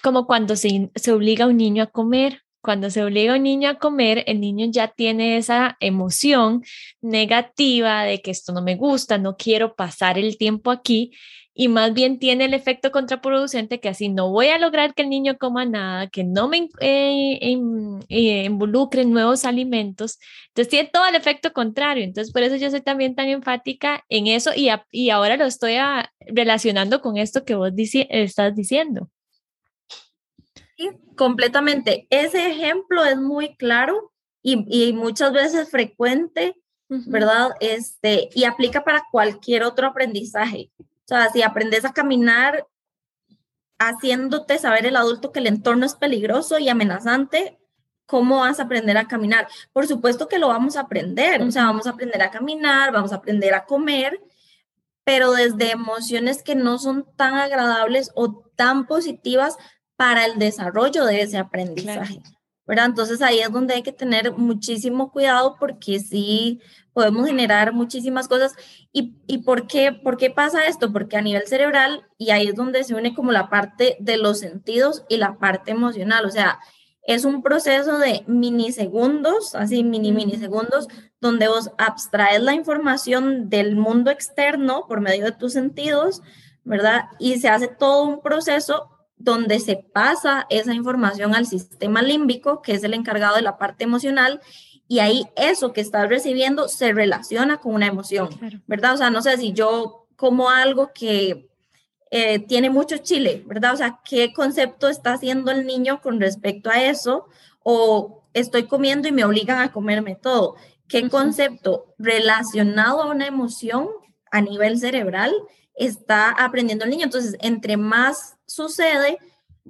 como 0.04 0.28
cuando 0.28 0.56
se, 0.56 0.92
se 0.94 1.12
obliga 1.12 1.46
a 1.46 1.48
un 1.48 1.58
niño 1.58 1.84
a 1.84 1.88
comer. 1.88 2.44
Cuando 2.62 2.90
se 2.90 3.04
obliga 3.04 3.34
a 3.34 3.38
un 3.38 3.44
niño 3.44 3.70
a 3.70 3.76
comer, 3.76 4.24
el 4.28 4.42
niño 4.42 4.68
ya 4.70 4.90
tiene 4.90 5.38
esa 5.38 5.78
emoción 5.80 6.64
negativa 7.02 8.04
de 8.04 8.22
que 8.22 8.32
esto 8.32 8.52
no 8.54 8.62
me 8.62 8.76
gusta, 8.76 9.18
no 9.18 9.38
quiero 9.38 9.76
pasar 9.76 10.18
el 10.18 10.38
tiempo 10.38 10.72
aquí 10.72 11.12
y 11.60 11.70
más 11.70 11.94
bien 11.94 12.20
tiene 12.20 12.46
el 12.46 12.54
efecto 12.54 12.92
contraproducente 12.92 13.80
que 13.80 13.90
así 13.90 14.10
no 14.10 14.30
voy 14.30 14.48
a 14.48 14.60
lograr 14.60 14.94
que 14.94 15.02
el 15.02 15.10
niño 15.10 15.40
coma 15.40 15.66
nada, 15.66 16.08
que 16.08 16.24
no 16.24 16.48
me 16.48 16.70
eh, 16.80 17.40
eh, 17.42 18.44
involucre 18.46 19.02
en 19.02 19.12
nuevos 19.12 19.44
alimentos. 19.44 20.20
Entonces 20.50 20.70
tiene 20.70 20.90
todo 20.94 21.08
el 21.08 21.16
efecto 21.16 21.54
contrario. 21.54 22.04
Entonces 22.04 22.32
por 22.32 22.44
eso 22.44 22.56
yo 22.58 22.70
soy 22.70 22.82
también 22.82 23.16
tan 23.16 23.28
enfática 23.30 24.06
en 24.08 24.28
eso 24.28 24.52
y, 24.56 24.70
y 24.92 25.10
ahora 25.10 25.36
lo 25.36 25.46
estoy 25.46 25.76
ah, 25.78 26.12
relacionando 26.28 27.02
con 27.02 27.18
esto 27.18 27.44
que 27.44 27.56
vos 27.56 27.72
estás 27.76 28.56
diciendo. 28.56 29.10
Sí, 30.78 30.92
completamente. 31.16 32.08
Ese 32.10 32.52
ejemplo 32.52 33.04
es 33.04 33.18
muy 33.18 33.56
claro 33.56 34.14
y, 34.44 34.66
y 34.70 34.94
muchas 34.94 35.34
veces 35.34 35.72
frecuente, 35.72 36.56
¿verdad? 36.88 37.52
Este, 37.60 38.30
y 38.34 38.44
aplica 38.46 38.84
para 38.84 39.04
cualquier 39.12 39.64
otro 39.64 39.88
aprendizaje 39.88 40.72
O 40.80 40.86
sea, 41.08 41.30
si 41.32 41.42
aprendes 41.42 41.84
a 41.84 41.92
caminar 41.94 42.66
haciéndote 43.80 44.58
saber 44.58 44.86
el 44.86 44.96
adulto 44.96 45.32
que 45.32 45.40
el 45.40 45.48
entorno 45.48 45.86
es 45.86 45.96
peligroso 45.96 46.60
y 46.60 46.70
amenazante, 46.70 47.60
¿cómo 48.06 48.40
vas 48.40 48.60
a 48.60 48.64
aprender 48.64 48.98
a 48.98 49.08
caminar? 49.08 49.48
Por 49.74 49.88
supuesto 49.88 50.28
que 50.28 50.40
lo 50.40 50.48
vamos 50.48 50.78
a 50.78 50.82
aprender, 50.82 51.42
o 51.42 51.52
sea, 51.52 51.66
vamos 51.66 51.88
a 51.88 51.92
aprender 51.92 52.22
a 52.22 52.32
caminar, 52.32 52.92
vamos 52.92 53.12
a 53.12 53.18
aprender 53.18 53.54
a 53.54 53.66
comer, 53.66 54.20
pero 55.04 55.32
desde 55.32 55.72
emociones 55.72 56.42
que 56.42 56.56
no 56.56 56.80
son 56.80 57.06
tan 57.16 57.36
agradables 57.36 58.12
o 58.16 58.44
tan 58.56 58.88
positivas 58.88 59.58
para 59.98 60.26
el 60.26 60.40
desarrollo 60.40 61.04
de 61.04 61.22
ese 61.22 61.38
aprendizaje. 61.38 62.22
¿verdad? 62.68 62.88
Entonces 62.88 63.22
ahí 63.22 63.40
es 63.40 63.52
donde 63.52 63.76
hay 63.76 63.82
que 63.82 63.94
tener 63.94 64.34
muchísimo 64.34 65.12
cuidado 65.12 65.56
porque 65.58 66.00
sí 66.00 66.62
podemos 66.92 67.26
generar 67.26 67.74
muchísimas 67.74 68.28
cosas. 68.28 68.56
¿Y, 68.92 69.16
y 69.26 69.40
por, 69.40 69.68
qué, 69.68 69.94
por 69.94 70.18
qué 70.18 70.30
pasa 70.30 70.66
esto? 70.66 70.92
Porque 70.92 71.16
a 71.16 71.22
nivel 71.22 71.48
cerebral, 71.48 72.06
y 72.18 72.32
ahí 72.32 72.48
es 72.48 72.56
donde 72.56 72.84
se 72.84 72.94
une 72.94 73.16
como 73.16 73.32
la 73.32 73.50
parte 73.50 73.96
de 74.00 74.18
los 74.18 74.40
sentidos 74.40 75.06
y 75.08 75.18
la 75.18 75.38
parte 75.38 75.72
emocional, 75.72 76.26
o 76.26 76.30
sea, 76.30 76.60
es 77.04 77.24
un 77.24 77.42
proceso 77.42 78.00
de 78.00 78.26
minisegundos, 78.28 79.56
así 79.56 79.82
mini 79.86 80.12
minisegundos, 80.12 80.90
donde 81.22 81.48
vos 81.48 81.72
abstraes 81.78 82.42
la 82.42 82.54
información 82.54 83.50
del 83.50 83.78
mundo 83.78 84.12
externo 84.12 84.86
por 84.90 85.00
medio 85.00 85.24
de 85.24 85.32
tus 85.32 85.54
sentidos, 85.54 86.22
¿verdad? 86.66 87.06
Y 87.18 87.40
se 87.40 87.48
hace 87.48 87.70
todo 87.70 88.04
un 88.04 88.22
proceso 88.22 88.97
donde 89.18 89.60
se 89.60 89.76
pasa 89.76 90.46
esa 90.50 90.74
información 90.74 91.36
al 91.36 91.46
sistema 91.46 92.02
límbico, 92.02 92.62
que 92.62 92.74
es 92.74 92.84
el 92.84 92.94
encargado 92.94 93.36
de 93.36 93.42
la 93.42 93.58
parte 93.58 93.84
emocional, 93.84 94.42
y 94.88 95.00
ahí 95.00 95.26
eso 95.36 95.74
que 95.74 95.82
estás 95.82 96.08
recibiendo 96.08 96.68
se 96.68 96.94
relaciona 96.94 97.58
con 97.58 97.74
una 97.74 97.88
emoción, 97.88 98.30
¿verdad? 98.68 98.94
O 98.94 98.98
sea, 98.98 99.10
no 99.10 99.22
sé 99.22 99.38
si 99.38 99.52
yo 99.52 100.08
como 100.16 100.50
algo 100.50 100.92
que 100.94 101.50
eh, 102.10 102.40
tiene 102.40 102.70
mucho 102.70 102.98
chile, 102.98 103.44
¿verdad? 103.46 103.74
O 103.74 103.78
sea, 103.78 104.00
¿qué 104.06 104.32
concepto 104.32 104.88
está 104.88 105.14
haciendo 105.14 105.52
el 105.52 105.66
niño 105.66 106.02
con 106.02 106.22
respecto 106.22 106.70
a 106.70 106.84
eso? 106.84 107.28
O 107.64 108.24
estoy 108.34 108.64
comiendo 108.64 109.10
y 109.10 109.12
me 109.12 109.26
obligan 109.26 109.60
a 109.60 109.74
comerme 109.74 110.16
todo. 110.16 110.56
¿Qué 110.88 111.10
concepto 111.10 111.94
relacionado 111.98 113.04
a 113.04 113.12
una 113.12 113.28
emoción 113.28 113.90
a 114.32 114.40
nivel 114.40 114.80
cerebral 114.80 115.34
está 115.76 116.30
aprendiendo 116.30 116.86
el 116.86 116.92
niño? 116.92 117.04
Entonces, 117.04 117.36
entre 117.42 117.76
más 117.76 118.37
sucede, 118.48 119.20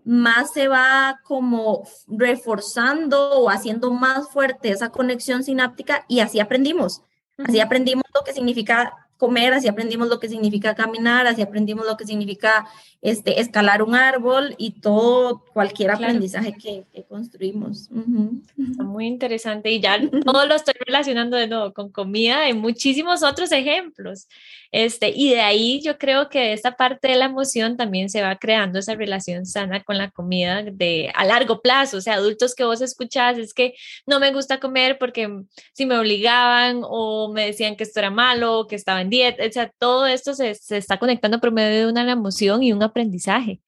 más 0.05 0.53
se 0.53 0.67
va 0.67 1.19
como 1.23 1.83
reforzando 2.07 3.39
o 3.39 3.49
haciendo 3.49 3.91
más 3.91 4.29
fuerte 4.29 4.69
esa 4.69 4.89
conexión 4.89 5.43
sináptica 5.43 6.05
y 6.07 6.21
así 6.21 6.39
aprendimos. 6.39 7.01
Así 7.37 7.59
aprendimos 7.59 8.05
lo 8.13 8.23
que 8.23 8.33
significa 8.33 9.06
comer, 9.17 9.53
así 9.53 9.67
aprendimos 9.67 10.07
lo 10.07 10.19
que 10.19 10.29
significa 10.29 10.75
caminar, 10.75 11.27
así 11.27 11.41
aprendimos 11.41 11.85
lo 11.85 11.97
que 11.97 12.05
significa 12.05 12.67
este, 13.01 13.39
escalar 13.39 13.83
un 13.83 13.95
árbol 13.95 14.55
y 14.57 14.81
todo, 14.81 15.43
cualquier 15.53 15.91
aprendizaje 15.91 16.53
que, 16.53 16.85
construimos. 17.07 17.89
Muy 17.91 19.05
interesante 19.05 19.71
y 19.71 19.79
ya 19.79 19.99
todo 20.25 20.45
lo 20.45 20.55
estoy 20.55 20.73
relacionando 20.85 21.37
de 21.37 21.47
nuevo 21.47 21.73
con 21.73 21.91
comida 21.91 22.49
y 22.49 22.53
muchísimos 22.53 23.23
otros 23.23 23.51
ejemplos. 23.51 24.27
Este, 24.71 25.13
y 25.15 25.29
de 25.29 25.41
ahí 25.41 25.81
yo 25.81 25.97
creo 25.97 26.29
que 26.29 26.53
esta 26.53 26.75
parte 26.75 27.07
de 27.07 27.15
la 27.15 27.25
emoción 27.25 27.77
también 27.77 28.09
se 28.09 28.21
va 28.21 28.35
creando 28.35 28.79
esa 28.79 28.95
relación 28.95 29.45
sana 29.45 29.83
con 29.83 29.97
la 29.97 30.11
comida 30.11 30.63
de 30.63 31.11
a 31.15 31.25
largo 31.25 31.61
plazo, 31.61 31.97
o 31.97 32.01
sea, 32.01 32.15
adultos 32.15 32.55
que 32.55 32.65
vos 32.65 32.81
escuchás, 32.81 33.37
es 33.37 33.53
que 33.53 33.75
no 34.05 34.19
me 34.19 34.33
gusta 34.33 34.59
comer 34.59 34.97
porque 34.97 35.43
si 35.73 35.85
me 35.85 35.97
obligaban 35.97 36.81
o 36.83 37.31
me 37.31 37.45
decían 37.45 37.75
que 37.75 37.83
esto 37.83 37.99
era 37.99 38.09
malo, 38.09 38.67
que 38.67 38.75
estaba 38.75 39.01
en 39.01 39.06
dieta, 39.09 39.45
o 39.45 39.51
sea, 39.51 39.71
todo 39.79 40.05
esto 40.05 40.33
se, 40.33 40.55
se 40.55 40.77
está 40.77 40.99
conectando 40.99 41.39
por 41.39 41.51
medio 41.51 41.85
de 41.85 41.91
una 41.91 42.09
emoción 42.11 42.63
y 42.63 42.73
un 42.73 42.83
aprendizaje. 42.83 43.61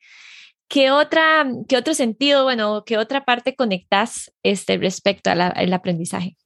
¿Qué, 0.69 0.91
otra, 0.91 1.48
¿Qué 1.67 1.77
otro 1.77 1.96
sentido, 1.96 2.43
bueno, 2.43 2.84
qué 2.86 2.98
otra 2.98 3.25
parte 3.25 3.55
conectas 3.55 4.31
este, 4.43 4.77
respecto 4.77 5.31
al 5.31 5.74
aprendizaje? 5.74 6.38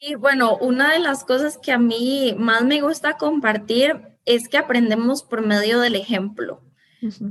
Y 0.00 0.16
bueno, 0.16 0.56
una 0.56 0.92
de 0.92 0.98
las 0.98 1.24
cosas 1.24 1.58
que 1.58 1.70
a 1.70 1.78
mí 1.78 2.34
más 2.36 2.64
me 2.64 2.80
gusta 2.80 3.16
compartir 3.16 4.00
es 4.24 4.48
que 4.48 4.58
aprendemos 4.58 5.22
por 5.22 5.46
medio 5.46 5.80
del 5.80 5.94
ejemplo. 5.94 6.62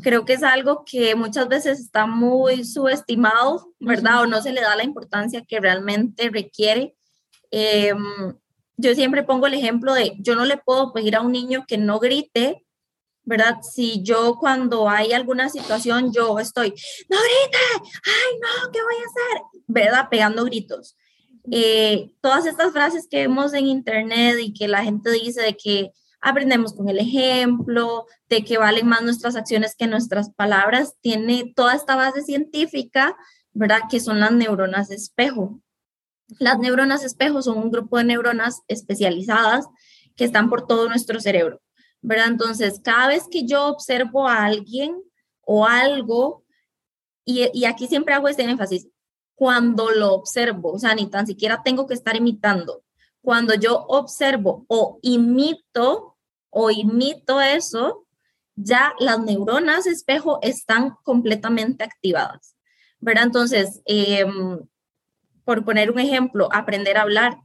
Creo 0.01 0.23
que 0.23 0.33
es 0.33 0.43
algo 0.43 0.85
que 0.85 1.15
muchas 1.15 1.49
veces 1.49 1.81
está 1.81 2.05
muy 2.05 2.63
subestimado, 2.63 3.73
¿verdad? 3.79 4.21
O 4.21 4.27
no 4.27 4.41
se 4.41 4.53
le 4.53 4.61
da 4.61 4.77
la 4.77 4.85
importancia 4.85 5.43
que 5.45 5.59
realmente 5.59 6.29
requiere. 6.29 6.95
Em, 7.51 8.37
yo 8.77 8.95
siempre 8.95 9.23
pongo 9.23 9.47
el 9.47 9.55
ejemplo 9.55 9.93
de, 9.93 10.15
yo 10.19 10.35
no 10.35 10.45
le 10.45 10.57
puedo 10.57 10.93
pedir 10.93 11.15
a 11.15 11.21
un 11.21 11.31
niño 11.31 11.65
que 11.67 11.77
no 11.77 11.99
grite 11.99 12.63
¿verdad? 13.27 13.57
Si 13.61 14.01
yo 14.03 14.37
cuando 14.39 14.89
hay 14.89 15.11
alguna 15.11 15.49
situación, 15.49 16.13
yo 16.13 16.39
estoy, 16.39 16.69
no 17.09 17.17
grite, 17.17 17.57
ay, 18.05 18.39
no, 18.41 18.71
¿qué 18.71 18.79
voy 18.81 18.95
a 18.95 18.99
hacer? 18.99 19.61
¿Verdad? 19.67 20.07
Pegando 20.09 20.45
gritos. 20.45 20.95
Eh, 21.51 22.13
todas 22.21 22.45
estas 22.45 22.71
frases 22.71 23.05
que 23.11 23.17
vemos 23.17 23.53
en 23.53 23.67
internet 23.67 24.37
y 24.39 24.53
que 24.53 24.69
la 24.69 24.81
gente 24.81 25.11
dice 25.11 25.41
de 25.41 25.57
que 25.57 25.91
aprendemos 26.21 26.73
con 26.73 26.87
el 26.87 26.99
ejemplo, 26.99 28.05
de 28.29 28.45
que 28.45 28.57
valen 28.57 28.87
más 28.87 29.01
nuestras 29.01 29.35
acciones 29.35 29.75
que 29.77 29.87
nuestras 29.87 30.29
palabras, 30.33 30.93
tiene 31.01 31.51
toda 31.53 31.75
esta 31.75 31.97
base 31.97 32.21
científica, 32.21 33.17
¿verdad? 33.51 33.81
Que 33.89 33.99
son 33.99 34.21
las 34.21 34.31
neuronas 34.31 34.89
espejo. 34.89 35.59
Las 36.39 36.59
neuronas 36.59 37.03
espejo 37.03 37.41
son 37.41 37.57
un 37.57 37.71
grupo 37.71 37.97
de 37.97 38.03
neuronas 38.03 38.61
especializadas 38.67 39.65
que 40.15 40.25
están 40.25 40.49
por 40.49 40.67
todo 40.67 40.89
nuestro 40.89 41.19
cerebro. 41.19 41.61
¿verdad? 42.01 42.27
Entonces, 42.27 42.79
cada 42.83 43.07
vez 43.07 43.27
que 43.29 43.45
yo 43.45 43.67
observo 43.67 44.27
a 44.27 44.45
alguien 44.45 45.01
o 45.41 45.65
algo, 45.65 46.43
y, 47.25 47.49
y 47.53 47.65
aquí 47.65 47.87
siempre 47.87 48.13
hago 48.13 48.27
este 48.27 48.43
énfasis, 48.43 48.87
cuando 49.35 49.91
lo 49.91 50.13
observo, 50.13 50.73
o 50.73 50.79
sea, 50.79 50.95
ni 50.95 51.07
tan 51.07 51.27
siquiera 51.27 51.61
tengo 51.63 51.85
que 51.85 51.93
estar 51.93 52.15
imitando. 52.15 52.83
Cuando 53.21 53.53
yo 53.55 53.85
observo 53.87 54.65
o 54.67 54.99
imito 55.01 56.17
o 56.49 56.71
imito 56.71 57.41
eso, 57.41 58.07
ya 58.55 58.93
las 58.99 59.19
neuronas 59.19 59.85
espejo 59.85 60.39
están 60.41 60.95
completamente 61.03 61.83
activadas, 61.83 62.55
¿verdad? 62.99 63.25
Entonces, 63.25 63.81
em, 63.85 64.59
por 65.47 65.63
poner 65.63 65.91
un 65.91 65.99
ejemplo, 65.99 66.49
aprender 66.51 66.97
a 66.97 67.03
hablar. 67.03 67.37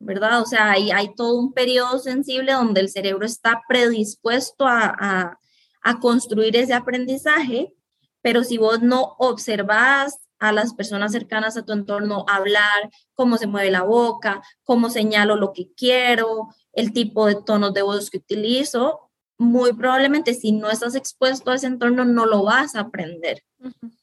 ¿verdad? 0.00 0.42
O 0.42 0.46
sea, 0.46 0.72
hay, 0.72 0.90
hay 0.90 1.14
todo 1.14 1.38
un 1.38 1.52
periodo 1.52 2.00
sensible 2.00 2.52
donde 2.52 2.80
el 2.80 2.88
cerebro 2.88 3.24
está 3.24 3.62
predispuesto 3.68 4.66
a, 4.66 5.38
a, 5.82 6.00
construir 6.00 6.56
ese 6.56 6.74
aprendizaje, 6.74 7.72
pero 8.20 8.42
si 8.42 8.58
vos 8.58 8.82
no 8.82 9.14
observas 9.18 10.18
a 10.40 10.50
las 10.50 10.74
personas 10.74 11.12
cercanas 11.12 11.56
a 11.56 11.64
tu 11.64 11.72
entorno 11.72 12.26
hablar, 12.28 12.90
cómo 13.14 13.38
se 13.38 13.46
mueve 13.46 13.70
la 13.70 13.84
boca, 13.84 14.42
cómo 14.64 14.90
señalo 14.90 15.36
lo 15.36 15.52
que 15.52 15.72
quiero, 15.74 16.48
el 16.72 16.92
tipo 16.92 17.26
de 17.26 17.36
tonos 17.36 17.72
de 17.72 17.82
voz 17.82 18.10
que 18.10 18.18
utilizo, 18.18 19.12
muy 19.38 19.72
probablemente 19.72 20.34
si 20.34 20.50
no 20.50 20.68
estás 20.68 20.96
expuesto 20.96 21.52
a 21.52 21.54
ese 21.54 21.68
entorno 21.68 22.04
no 22.04 22.26
lo 22.26 22.42
vas 22.42 22.74
a 22.74 22.80
aprender, 22.80 23.44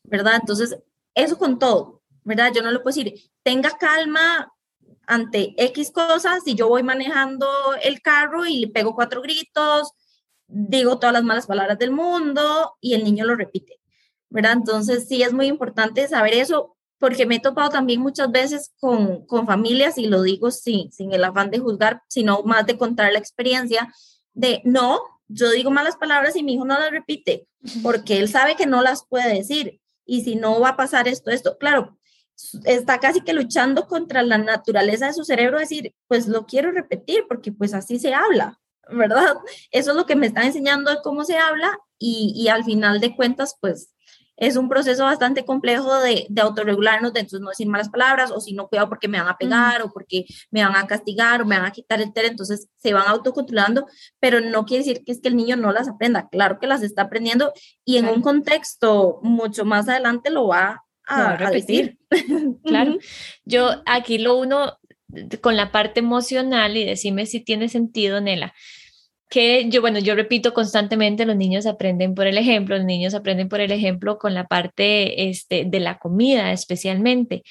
¿verdad? 0.03 0.35
Entonces, 0.39 0.77
eso 1.13 1.38
con 1.38 1.59
todo, 1.59 2.02
¿verdad? 2.24 2.51
Yo 2.53 2.62
no 2.62 2.72
le 2.72 2.80
puedo 2.80 2.96
decir, 2.96 3.13
tenga 3.44 3.72
calma, 3.72 4.53
ante 5.08 5.53
X 5.58 5.92
cosas 5.92 6.44
y 6.46 6.56
yo 6.56 6.70
voy 6.70 6.84
manejando 6.84 7.48
el 7.84 8.01
carro 8.01 8.46
y 8.46 8.60
le 8.60 8.68
pego 8.68 8.96
cuatro 8.96 9.22
gritos, 9.22 9.92
digo 10.48 11.00
todas 11.00 11.13
las 11.13 11.24
malas 11.24 11.48
palabras 11.48 11.77
del 11.80 11.92
mundo 11.92 12.75
y 12.80 12.94
el 12.94 13.03
niño 13.03 13.25
lo 13.25 13.36
repite, 13.36 13.80
¿verdad? 14.30 14.53
Entonces 14.53 15.08
sí 15.08 15.24
es 15.24 15.34
muy 15.34 15.48
importante 15.48 16.08
saber 16.08 16.34
eso 16.34 16.77
porque 17.00 17.25
me 17.25 17.36
he 17.36 17.39
topado 17.39 17.70
también 17.70 18.00
muchas 18.00 18.32
veces 18.32 18.72
con, 18.80 19.25
con 19.25 19.46
familias 19.46 19.98
y 19.98 20.08
lo 20.08 20.22
digo 20.22 20.51
sin, 20.51 20.92
sin 20.92 21.12
el 21.12 21.24
afán 21.24 21.51
de 21.51 21.60
juzgar, 21.60 22.01
sino 22.08 22.44
más 22.44 22.65
de 22.65 22.77
contar 22.77 23.12
la 23.12 23.20
experiencia 23.20 23.94
de 24.34 24.62
no, 24.63 25.01
yo 25.27 25.51
digo 25.51 25.70
malas 25.70 25.98
palabras 25.98 26.36
y 26.36 26.44
mi 26.44 26.53
hijo 26.53 26.65
no 26.65 26.80
las 26.80 26.92
repite 26.92 27.48
porque 27.82 28.20
él 28.20 28.30
sabe 28.30 28.56
que 28.56 28.65
no 28.65 28.82
las 28.82 29.06
puede 29.06 29.34
decir 29.34 29.82
y 30.06 30.22
si 30.22 30.36
no 30.36 30.60
va 30.60 30.70
a 30.70 30.77
pasar 30.77 31.08
esto, 31.08 31.30
esto, 31.30 31.58
claro, 31.58 31.98
está 32.65 32.99
casi 32.99 33.21
que 33.21 33.33
luchando 33.33 33.87
contra 33.87 34.23
la 34.23 34.37
naturaleza 34.37 35.07
de 35.07 35.13
su 35.13 35.23
cerebro, 35.23 35.59
decir, 35.59 35.93
pues 36.07 36.27
lo 36.27 36.45
quiero 36.45 36.71
repetir 36.71 37.25
porque 37.27 37.51
pues 37.51 37.73
así 37.73 37.99
se 37.99 38.13
habla, 38.13 38.59
¿verdad? 38.89 39.35
Eso 39.71 39.91
es 39.91 39.97
lo 39.97 40.05
que 40.05 40.15
me 40.15 40.27
está 40.27 40.43
enseñando 40.43 40.91
de 40.91 41.01
cómo 41.03 41.23
se 41.23 41.37
habla 41.37 41.77
y, 41.97 42.33
y 42.35 42.47
al 42.49 42.63
final 42.63 42.99
de 42.99 43.15
cuentas, 43.15 43.57
pues 43.59 43.93
es 44.35 44.57
un 44.57 44.67
proceso 44.67 45.03
bastante 45.03 45.45
complejo 45.45 45.99
de, 45.99 46.25
de 46.29 46.41
autorregularnos, 46.41 47.13
de 47.13 47.21
entonces 47.21 47.41
no 47.41 47.49
decir 47.49 47.67
malas 47.67 47.89
palabras, 47.89 48.31
o 48.31 48.39
si 48.39 48.53
no, 48.53 48.67
cuidado 48.67 48.89
porque 48.89 49.07
me 49.07 49.19
van 49.19 49.29
a 49.29 49.37
pegar, 49.37 49.83
o 49.83 49.91
porque 49.91 50.25
me 50.49 50.63
van 50.63 50.75
a 50.75 50.87
castigar, 50.87 51.41
o 51.41 51.45
me 51.45 51.57
van 51.57 51.67
a 51.67 51.71
quitar 51.71 52.01
el 52.01 52.11
ter, 52.13 52.25
entonces 52.25 52.67
se 52.77 52.93
van 52.93 53.07
autocontrolando, 53.07 53.85
pero 54.19 54.41
no 54.41 54.65
quiere 54.65 54.83
decir 54.83 55.03
que 55.05 55.11
es 55.11 55.21
que 55.21 55.29
el 55.29 55.35
niño 55.35 55.55
no 55.55 55.71
las 55.71 55.87
aprenda, 55.87 56.29
claro 56.29 56.59
que 56.59 56.67
las 56.67 56.81
está 56.81 57.03
aprendiendo, 57.03 57.53
y 57.85 57.97
en 57.97 58.07
un 58.07 58.21
contexto 58.21 59.19
mucho 59.21 59.65
más 59.65 59.87
adelante 59.87 60.31
lo 60.31 60.47
va 60.47 60.82
a, 61.07 61.38
repetir. 61.38 61.98
claro. 62.63 62.98
Yo 63.45 63.81
aquí 63.86 64.17
lo 64.17 64.38
uno 64.38 64.77
con 65.41 65.55
la 65.55 65.72
parte 65.72 66.00
emocional 66.00 66.75
y 66.77 66.86
decime 66.86 67.25
si 67.25 67.39
tiene 67.39 67.69
sentido, 67.69 68.22
Nela. 68.22 68.53
que 69.29 69.69
yo, 69.69 69.81
bueno, 69.81 70.00
yo 70.00 70.15
repito 70.15 70.53
constantemente, 70.53 71.25
los 71.25 71.36
niños 71.36 71.65
aprenden 71.65 72.15
por 72.15 72.27
el 72.27 72.38
ejemplo, 72.38 72.77
los 72.77 72.86
niños 72.86 73.13
aprenden 73.13 73.50
por 73.50 73.62
el 73.62 73.72
ejemplo 73.72 74.17
con 74.17 74.33
la 74.33 74.48
parte 74.48 75.29
este, 75.29 75.65
de 75.65 75.79
la 75.79 75.98
comida 75.98 76.51
especialmente, 76.51 77.43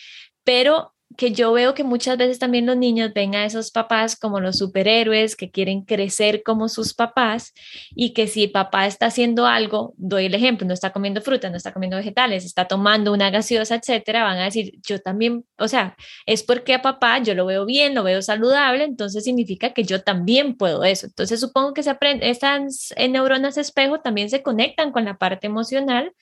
pero 0.44 0.91
que 1.16 1.33
yo 1.33 1.52
veo 1.52 1.75
que 1.75 1.85
muchas 1.85 2.16
veces 2.16 2.38
también 2.38 2.66
los 2.66 2.76
niños 2.76 3.12
ven 3.14 3.35
a 3.35 3.45
esos 3.45 3.71
papás 3.71 4.16
como 4.16 4.40
los 4.40 4.59
superhéroes 4.59 5.37
que 5.37 5.50
quieren 5.50 5.83
crecer 5.83 6.42
como 6.42 6.69
sus 6.69 6.95
papás 6.95 7.52
y 7.95 8.12
que 8.12 8.26
si 8.26 8.49
papá 8.49 8.87
está 8.87 9.07
haciendo 9.07 9.47
algo, 9.47 9.95
doy 9.97 10.26
el 10.26 10.35
ejemplo, 10.35 10.66
no 10.66 10.75
está 10.75 10.92
comiendo 10.92 11.21
fruta, 11.21 11.50
no 11.50 11.57
está 11.57 11.73
comiendo 11.73 11.97
vegetales, 11.97 12.45
está 12.45 12.66
tomando 12.66 13.12
una 13.12 13.31
gaseosa, 13.31 13.76
etcétera, 13.76 14.25
van 14.25 14.38
a 14.38 14.45
decir, 14.45 14.73
yo 14.87 15.00
también, 15.00 15.45
o 15.59 15.69
sea, 15.69 15.97
es 16.26 16.42
porque 16.42 16.75
a 16.75 16.83
papá 16.83 17.19
yo 17.19 17.35
lo 17.35 17.47
veo 17.47 17.64
bien, 17.64 17.95
lo 17.95 18.02
veo 18.02 18.23
saludable, 18.23 18.85
entonces 18.85 19.25
significa 19.25 19.73
que 19.73 19.85
yo 19.85 20.02
también 20.02 20.57
puedo 20.57 20.85
eso. 20.85 21.07
Entonces 21.07 21.40
supongo 21.40 21.75
que 21.75 21.83
se 21.83 21.90
aprende, 21.90 22.31
estas 22.31 22.95
neuronas 23.11 23.57
espejo 23.59 24.00
también 24.00 24.31
se 24.31 24.42
conectan 24.42 24.92
con 24.92 25.04
la 25.04 25.19
parte 25.19 25.47
emocional 25.47 26.12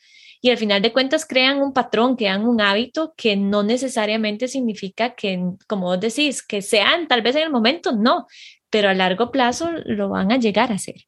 y 0.40 0.50
al 0.50 0.56
final 0.56 0.80
de 0.80 0.92
cuentas 0.92 1.26
crean 1.26 1.60
un 1.60 1.72
patrón, 1.72 2.16
crean 2.16 2.46
un 2.46 2.60
hábito 2.60 3.12
que 3.16 3.36
no 3.36 3.62
necesariamente 3.62 4.48
significa 4.48 5.14
que, 5.14 5.42
como 5.66 5.86
vos 5.86 6.00
decís, 6.00 6.42
que 6.42 6.62
sean 6.62 7.08
tal 7.08 7.20
vez 7.20 7.36
en 7.36 7.42
el 7.42 7.50
momento, 7.50 7.92
no, 7.92 8.26
pero 8.70 8.88
a 8.88 8.94
largo 8.94 9.30
plazo 9.30 9.70
lo 9.84 10.08
van 10.08 10.32
a 10.32 10.38
llegar 10.38 10.72
a 10.72 10.76
hacer. 10.76 11.06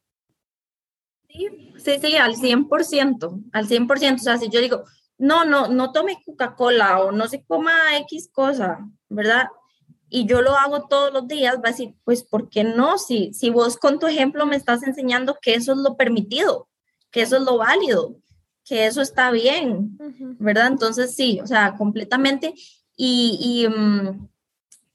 Sí, 1.29 1.47
sí, 1.77 1.91
sí, 1.99 2.15
al 2.15 2.35
100%, 2.35 3.43
al 3.51 3.67
100%. 3.67 4.15
O 4.15 4.17
sea, 4.19 4.37
si 4.37 4.49
yo 4.49 4.61
digo, 4.61 4.83
no, 5.17 5.45
no, 5.45 5.67
no 5.67 5.91
tome 5.91 6.21
Coca-Cola 6.23 6.99
o 6.99 7.11
no 7.11 7.27
se 7.27 7.43
coma 7.43 7.97
X 8.01 8.29
cosa, 8.31 8.87
¿verdad? 9.09 9.47
Y 10.09 10.27
yo 10.27 10.43
lo 10.43 10.55
hago 10.55 10.87
todos 10.87 11.11
los 11.11 11.27
días, 11.27 11.55
va 11.55 11.69
a 11.69 11.71
decir, 11.71 11.95
pues, 12.03 12.23
¿por 12.23 12.49
qué 12.49 12.63
no? 12.63 12.99
Si, 12.99 13.33
si 13.33 13.49
vos 13.49 13.77
con 13.77 13.97
tu 13.97 14.05
ejemplo 14.05 14.45
me 14.45 14.57
estás 14.57 14.83
enseñando 14.83 15.37
que 15.41 15.55
eso 15.55 15.71
es 15.71 15.79
lo 15.79 15.97
permitido, 15.97 16.67
que 17.09 17.23
eso 17.23 17.37
es 17.37 17.41
lo 17.41 17.57
válido, 17.57 18.15
que 18.65 18.85
eso 18.85 19.01
está 19.01 19.31
bien, 19.31 19.97
¿verdad? 20.39 20.67
Entonces 20.67 21.15
sí, 21.15 21.39
o 21.41 21.47
sea, 21.47 21.75
completamente. 21.75 22.53
Y, 22.95 23.67
mm, 23.67 24.27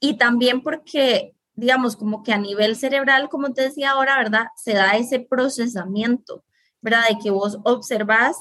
y, 0.01 0.17
también 0.17 0.63
porque, 0.63 1.35
digamos, 1.55 1.97
como 1.97 2.23
que 2.23 2.33
a 2.33 2.39
nivel 2.39 2.77
cerebral, 2.77 3.29
como 3.29 3.53
te 3.53 3.63
decía 3.63 3.91
ahora, 3.91 4.17
¿verdad? 4.17 4.47
Se 4.57 4.75
da 4.75 4.93
ese 4.93 5.21
procesamiento, 5.21 6.45
¿verdad? 6.81 7.03
De 7.09 7.19
que 7.19 7.31
vos 7.31 7.59
observás, 7.65 8.37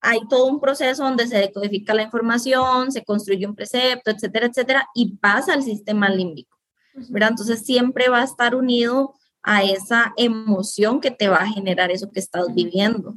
hay 0.00 0.20
todo 0.28 0.46
un 0.46 0.60
proceso 0.60 1.04
donde 1.04 1.26
se 1.26 1.36
decodifica 1.36 1.92
la 1.92 2.02
información, 2.02 2.90
se 2.90 3.04
construye 3.04 3.46
un 3.46 3.54
precepto, 3.54 4.10
etcétera, 4.10 4.46
etcétera, 4.46 4.88
y 4.94 5.16
pasa 5.16 5.52
al 5.52 5.62
sistema 5.62 6.08
límbico, 6.08 6.58
¿verdad? 7.10 7.30
Entonces 7.30 7.64
siempre 7.66 8.08
va 8.08 8.20
a 8.20 8.24
estar 8.24 8.54
unido 8.54 9.14
a 9.42 9.62
esa 9.62 10.14
emoción 10.16 11.00
que 11.00 11.10
te 11.10 11.28
va 11.28 11.38
a 11.38 11.46
generar 11.46 11.90
eso 11.90 12.10
que 12.10 12.20
estás 12.20 12.54
viviendo. 12.54 13.16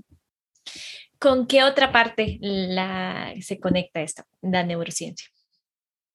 ¿Con 1.23 1.47
qué 1.47 1.63
otra 1.63 1.93
parte 1.93 2.37
la, 2.41 3.31
se 3.39 3.57
conecta 3.57 4.01
esta, 4.01 4.25
la 4.41 4.65
neurociencia? 4.65 5.29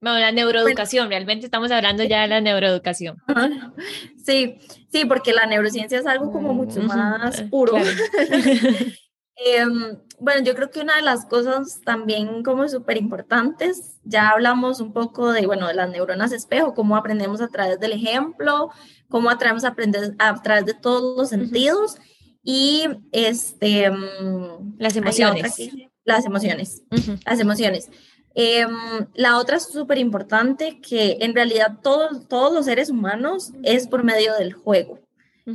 Bueno, 0.03 0.19
la 0.19 0.33
neuroeducación, 0.33 1.09
realmente 1.09 1.47
estamos 1.47 1.71
hablando 1.71 2.05
ya 2.05 2.21
de 2.21 2.29
la 2.29 2.43
neuroeducación. 2.43 3.17
Sí, 4.23 4.59
sí, 4.93 5.07
porque 5.07 5.33
la 5.33 5.47
neurociencia 5.47 5.99
es 5.99 6.07
algo 6.07 6.31
como 6.31 6.53
mucho 6.53 6.83
más 6.83 7.41
puro. 7.51 7.79
Em, 9.41 9.97
bueno, 10.19 10.43
yo 10.43 10.55
creo 10.57 10.69
que 10.69 10.81
una 10.81 10.97
de 10.97 11.03
las 11.03 11.25
cosas 11.25 11.81
también 11.85 12.43
como 12.43 12.69
súper 12.69 12.97
importantes, 12.97 14.01
ya 14.03 14.31
hablamos 14.31 14.81
un 14.81 14.93
poco 14.93 15.33
de, 15.33 15.47
bueno, 15.47 15.69
de 15.69 15.75
las 15.75 15.89
neuronas 15.89 16.33
espejo, 16.33 16.75
cómo 16.75 16.97
aprendemos 16.97 17.41
a 17.41 17.47
través 17.47 17.79
del 17.79 17.93
ejemplo, 17.93 18.71
cómo 19.09 19.31
aprendemos 19.31 19.63
a 19.63 19.69
aprender 19.69 20.17
a 20.19 20.43
través 20.43 20.67
de 20.67 20.75
todos 20.75 21.17
los 21.17 21.29
sentidos. 21.29 21.99
Y 22.43 22.85
este... 23.13 23.91
Mm, 23.91 24.77
las 24.79 24.97
emociones. 24.97 25.43
las 26.05 26.25
emociones. 26.25 26.83
Las 27.25 27.41
emociones. 27.41 27.91
Em, 28.41 28.71
la 29.15 29.37
otra 29.39 29.59
súper 29.59 29.99
importante, 29.99 30.81
que 30.81 31.19
en 31.23 31.35
realidad 31.35 31.81
todos, 31.83 32.29
todos 32.29 32.53
los 32.55 32.67
seres 32.67 32.89
humanos 32.89 33.53
es 33.65 33.89
por 33.89 34.05
medio 34.05 34.33
del 34.35 34.53
juego, 34.53 35.01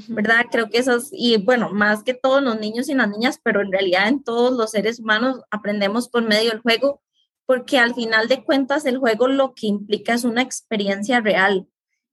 ¿verdad? 0.09 0.47
Creo 0.51 0.69
que 0.69 0.79
esas, 0.79 1.07
y 1.13 1.37
bueno, 1.37 1.69
más 1.71 2.03
que 2.03 2.13
todos 2.13 2.43
los 2.43 2.59
niños 2.59 2.89
y 2.89 2.93
las 2.93 3.09
niñas, 3.09 3.39
pero 3.41 3.61
en 3.61 3.71
realidad 3.71 4.09
en 4.09 4.21
todos 4.21 4.51
los 4.57 4.71
seres 4.71 4.99
humanos 4.99 5.39
aprendemos 5.49 6.09
por 6.09 6.23
medio 6.23 6.49
del 6.49 6.59
juego, 6.59 7.01
porque 7.45 7.79
al 7.79 7.95
final 7.95 8.27
de 8.27 8.43
cuentas 8.43 8.85
el 8.85 8.97
juego 8.97 9.29
lo 9.29 9.53
que 9.53 9.67
implica 9.67 10.13
es 10.13 10.25
una 10.25 10.41
experiencia 10.41 11.21
real 11.21 11.65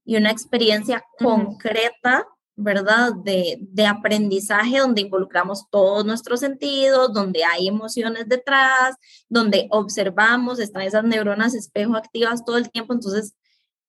y 0.04 0.18
una 0.18 0.30
experiencia 0.30 1.02
concreta 1.18 2.28
¿verdad? 2.60 3.12
De, 3.24 3.58
de, 3.60 3.86
aprendizaje 3.86 4.78
donde 4.78 5.00
involucramos 5.00 5.68
todos 5.70 6.04
nuestros 6.04 6.40
sentidos, 6.40 7.12
donde 7.12 7.44
hay 7.44 7.68
emociones 7.68 8.28
detrás, 8.28 8.96
donde 9.28 9.66
observamos, 9.70 10.58
están 10.58 10.82
esas 10.82 11.04
neuronas 11.04 11.54
espejo 11.54 11.96
activas 11.96 12.44
todo 12.44 12.58
el 12.58 12.70
tiempo, 12.70 12.92
entonces 12.92 13.34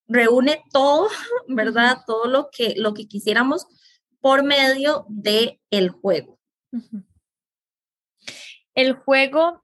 reúne 0.07 0.63
todo, 0.71 1.09
¿verdad? 1.47 1.99
Todo 2.07 2.27
lo 2.27 2.49
que, 2.51 2.73
lo 2.77 2.93
que 2.93 3.07
quisiéramos 3.07 3.67
por 4.21 4.43
medio 4.43 5.05
de 5.09 5.59
el 5.69 5.89
juego. 5.89 6.39
El 8.73 8.93
juego 8.93 9.63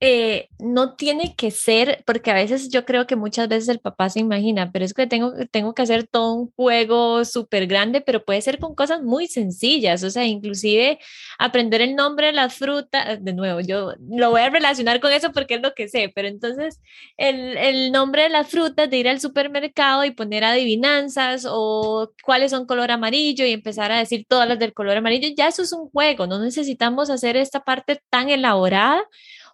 eh, 0.00 0.50
no 0.58 0.94
tiene 0.94 1.34
que 1.36 1.50
ser, 1.50 2.02
porque 2.06 2.30
a 2.30 2.34
veces 2.34 2.68
yo 2.68 2.84
creo 2.84 3.06
que 3.06 3.16
muchas 3.16 3.48
veces 3.48 3.70
el 3.70 3.80
papá 3.80 4.10
se 4.10 4.20
imagina, 4.20 4.70
pero 4.70 4.84
es 4.84 4.92
que 4.92 5.06
tengo, 5.06 5.32
tengo 5.50 5.74
que 5.74 5.82
hacer 5.82 6.06
todo 6.06 6.34
un 6.34 6.52
juego 6.54 7.24
súper 7.24 7.66
grande, 7.66 8.02
pero 8.02 8.22
puede 8.22 8.42
ser 8.42 8.58
con 8.58 8.74
cosas 8.74 9.02
muy 9.02 9.26
sencillas, 9.26 10.02
o 10.02 10.10
sea, 10.10 10.24
inclusive 10.26 10.98
aprender 11.38 11.80
el 11.80 11.94
nombre 11.96 12.26
de 12.26 12.34
las 12.34 12.54
frutas, 12.54 13.24
de 13.24 13.32
nuevo, 13.32 13.60
yo 13.60 13.94
lo 14.10 14.30
voy 14.30 14.42
a 14.42 14.50
relacionar 14.50 15.00
con 15.00 15.12
eso 15.12 15.32
porque 15.32 15.54
es 15.54 15.62
lo 15.62 15.72
que 15.72 15.88
sé, 15.88 16.12
pero 16.14 16.28
entonces 16.28 16.80
el, 17.16 17.56
el 17.56 17.90
nombre 17.90 18.24
de 18.24 18.28
las 18.28 18.48
frutas, 18.48 18.90
de 18.90 18.98
ir 18.98 19.08
al 19.08 19.20
supermercado 19.20 20.04
y 20.04 20.10
poner 20.10 20.44
adivinanzas 20.44 21.46
o 21.48 22.12
cuáles 22.22 22.50
son 22.50 22.66
color 22.66 22.90
amarillo 22.90 23.46
y 23.46 23.52
empezar 23.52 23.92
a 23.92 23.98
decir 23.98 24.26
todas 24.28 24.46
las 24.46 24.58
del 24.58 24.74
color 24.74 24.98
amarillo, 24.98 25.28
ya 25.34 25.48
eso 25.48 25.62
es 25.62 25.72
un 25.72 25.88
juego, 25.88 26.26
no 26.26 26.38
necesitamos 26.38 27.08
hacer 27.08 27.36
esta 27.38 27.60
parte 27.64 28.02
tan 28.10 28.28
elaborada 28.28 29.02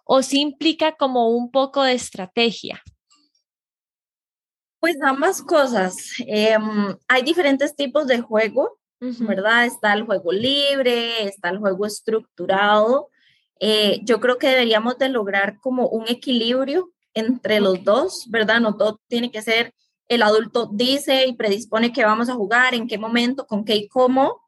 o 0.03 0.21
si 0.21 0.41
implica 0.41 0.95
como 0.95 1.29
un 1.29 1.51
poco 1.51 1.83
de 1.83 1.93
estrategia? 1.93 2.81
Pues 4.79 4.97
ambas 5.01 5.41
cosas. 5.41 5.95
Em, 6.19 6.97
hay 7.07 7.21
diferentes 7.23 7.75
tipos 7.75 8.07
de 8.07 8.19
juego, 8.19 8.79
¿verdad? 8.99 9.65
Está 9.65 9.93
el 9.93 10.03
juego 10.03 10.31
libre, 10.31 11.25
está 11.25 11.49
el 11.49 11.59
juego 11.59 11.85
estructurado. 11.85 13.09
Eh, 13.59 14.01
yo 14.03 14.19
creo 14.19 14.37
que 14.37 14.47
deberíamos 14.47 14.97
de 14.97 15.09
lograr 15.09 15.59
como 15.59 15.87
un 15.87 16.07
equilibrio 16.07 16.91
entre 17.13 17.59
los 17.59 17.83
dos, 17.83 18.25
¿verdad? 18.29 18.59
No 18.59 18.75
todo 18.75 18.99
tiene 19.07 19.31
que 19.31 19.41
ser 19.41 19.73
el 20.07 20.21
adulto 20.21 20.69
dice 20.71 21.25
y 21.27 21.33
predispone 21.33 21.93
que 21.93 22.05
vamos 22.05 22.29
a 22.29 22.35
jugar, 22.35 22.73
en 22.73 22.87
qué 22.87 22.97
momento, 22.97 23.45
con 23.45 23.65
qué 23.65 23.75
y 23.75 23.87
cómo, 23.87 24.41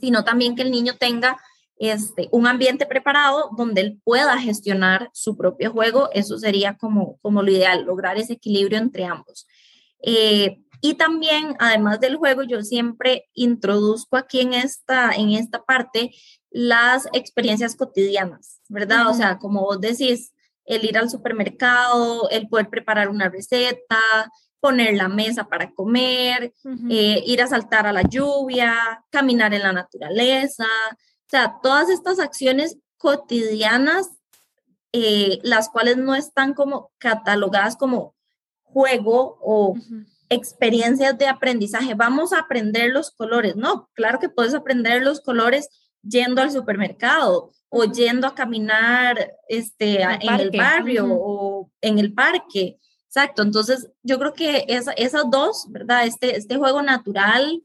sino 0.00 0.22
también 0.24 0.54
que 0.54 0.62
el 0.62 0.70
niño 0.70 0.96
tenga 0.98 1.38
este, 1.82 2.28
un 2.30 2.46
ambiente 2.46 2.86
preparado 2.86 3.50
donde 3.56 3.80
él 3.80 4.00
pueda 4.04 4.38
gestionar 4.38 5.10
su 5.12 5.36
propio 5.36 5.72
juego, 5.72 6.10
eso 6.12 6.38
sería 6.38 6.76
como, 6.76 7.18
como 7.22 7.42
lo 7.42 7.50
ideal, 7.50 7.82
lograr 7.82 8.18
ese 8.18 8.34
equilibrio 8.34 8.78
entre 8.78 9.04
ambos. 9.04 9.48
Eh, 10.00 10.60
y 10.80 10.94
también, 10.94 11.56
además 11.58 11.98
del 11.98 12.14
juego, 12.14 12.44
yo 12.44 12.62
siempre 12.62 13.28
introduzco 13.34 14.16
aquí 14.16 14.38
en 14.38 14.54
esta, 14.54 15.10
en 15.10 15.30
esta 15.30 15.64
parte 15.64 16.12
las 16.50 17.08
experiencias 17.12 17.74
cotidianas, 17.74 18.60
¿verdad? 18.68 19.08
O 19.08 19.14
sea, 19.14 19.38
como 19.38 19.62
vos 19.62 19.80
decís, 19.80 20.32
el 20.64 20.84
ir 20.84 20.96
al 20.96 21.10
supermercado, 21.10 22.30
el 22.30 22.48
poder 22.48 22.68
preparar 22.68 23.08
una 23.08 23.28
receta, 23.28 24.30
poner 24.60 24.94
la 24.94 25.08
mesa 25.08 25.48
para 25.48 25.72
comer, 25.72 26.52
eh, 26.88 27.24
ir 27.26 27.42
a 27.42 27.48
saltar 27.48 27.88
a 27.88 27.92
la 27.92 28.02
lluvia, 28.02 29.04
caminar 29.10 29.52
en 29.52 29.62
la 29.62 29.72
naturaleza, 29.72 30.68
sea, 31.32 31.58
todas 31.62 31.88
estas 31.88 32.18
acciones 32.18 32.76
cotidianas, 32.98 34.10
eh, 34.92 35.38
las 35.42 35.70
cuales 35.70 35.96
no 35.96 36.14
están 36.14 36.54
como 36.54 36.92
catalogadas 36.98 37.76
como 37.76 38.14
juego 38.62 39.38
o 39.40 39.74
experiencias 40.28 41.16
de 41.16 41.26
aprendizaje. 41.26 41.94
Vamos 41.94 42.32
a 42.32 42.40
aprender 42.40 42.90
los 42.90 43.10
colores. 43.10 43.56
No, 43.56 43.88
claro 43.94 44.18
que 44.18 44.28
puedes 44.28 44.54
aprender 44.54 45.02
los 45.02 45.20
colores 45.20 45.68
yendo 46.02 46.42
al 46.42 46.50
supermercado 46.50 47.50
o 47.70 47.84
yendo 47.84 48.26
a 48.26 48.34
caminar 48.34 49.34
este, 49.48 50.02
en 50.02 50.40
el 50.40 50.50
barrio 50.50 51.06
o 51.10 51.70
en 51.80 51.98
el 51.98 52.12
parque. 52.12 52.78
Exacto, 53.06 53.42
entonces 53.42 53.90
yo 54.02 54.18
creo 54.18 54.32
que 54.32 54.64
esas 54.68 55.24
dos, 55.30 55.66
¿verdad? 55.70 56.06
Este, 56.06 56.36
este 56.36 56.56
juego 56.56 56.82
natural 56.82 57.62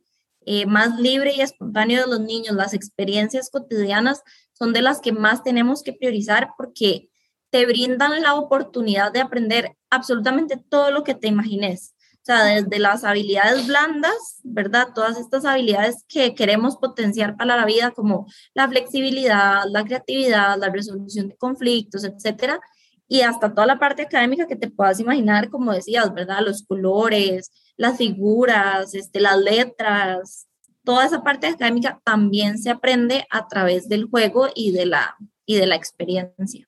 eh, 0.50 0.66
más 0.66 0.98
libre 0.98 1.34
y 1.36 1.42
espontáneo 1.42 2.04
de 2.04 2.08
los 2.08 2.22
niños, 2.22 2.56
las 2.56 2.74
experiencias 2.74 3.50
cotidianas 3.50 4.24
son 4.54 4.72
de 4.72 4.82
las 4.82 5.02
que 5.02 5.12
más 5.12 5.44
tenemos 5.44 5.84
que 5.84 5.92
priorizar 5.92 6.52
porque 6.58 7.10
te 7.50 7.66
brindan 7.66 8.22
la 8.22 8.36
oportunidad 8.36 9.12
de 9.12 9.20
aprender 9.20 9.76
absolutamente 9.90 10.56
todo 10.56 10.92
lo 10.92 11.04
que 11.04 11.16
te 11.16 11.28
imagines. 11.28 11.96
O 12.14 12.26
sea, 12.28 12.46
desde 12.46 12.80
las 12.80 13.04
habilidades 13.04 13.68
blandas, 13.68 14.40
¿verdad? 14.44 14.88
Todas 14.96 15.18
estas 15.20 15.44
habilidades 15.44 16.06
que 16.08 16.34
queremos 16.34 16.78
potenciar 16.78 17.36
para 17.36 17.58
la 17.58 17.66
vida, 17.66 17.92
como 17.92 18.26
la 18.54 18.70
flexibilidad, 18.70 19.64
la 19.70 19.84
creatividad, 19.84 20.58
la 20.58 20.70
resolución 20.70 21.28
de 21.28 21.36
conflictos, 21.36 22.06
etcétera, 22.06 22.62
y 23.10 23.20
hasta 23.20 23.54
toda 23.54 23.68
la 23.68 23.80
parte 23.80 24.04
académica 24.04 24.48
que 24.48 24.56
te 24.56 24.70
puedas 24.70 25.02
imaginar, 25.02 25.50
como 25.50 25.74
decías, 25.74 26.14
¿verdad? 26.14 26.40
Los 26.46 26.64
colores, 26.64 27.52
las 27.78 27.98
figuras, 27.98 28.94
este, 28.94 29.20
las 29.20 29.38
letras, 29.38 30.48
toda 30.84 31.06
esa 31.06 31.24
parte 31.24 31.48
académica 31.48 32.02
también 32.04 32.58
se 32.58 32.70
aprende 32.70 33.26
a 33.30 33.48
través 33.48 33.88
del 33.88 34.06
juego 34.06 34.50
y 34.56 34.72
de 34.72 34.86
la, 34.86 35.16
y 35.46 35.56
de 35.56 35.68
la 35.68 35.76
experiencia. 35.76 36.68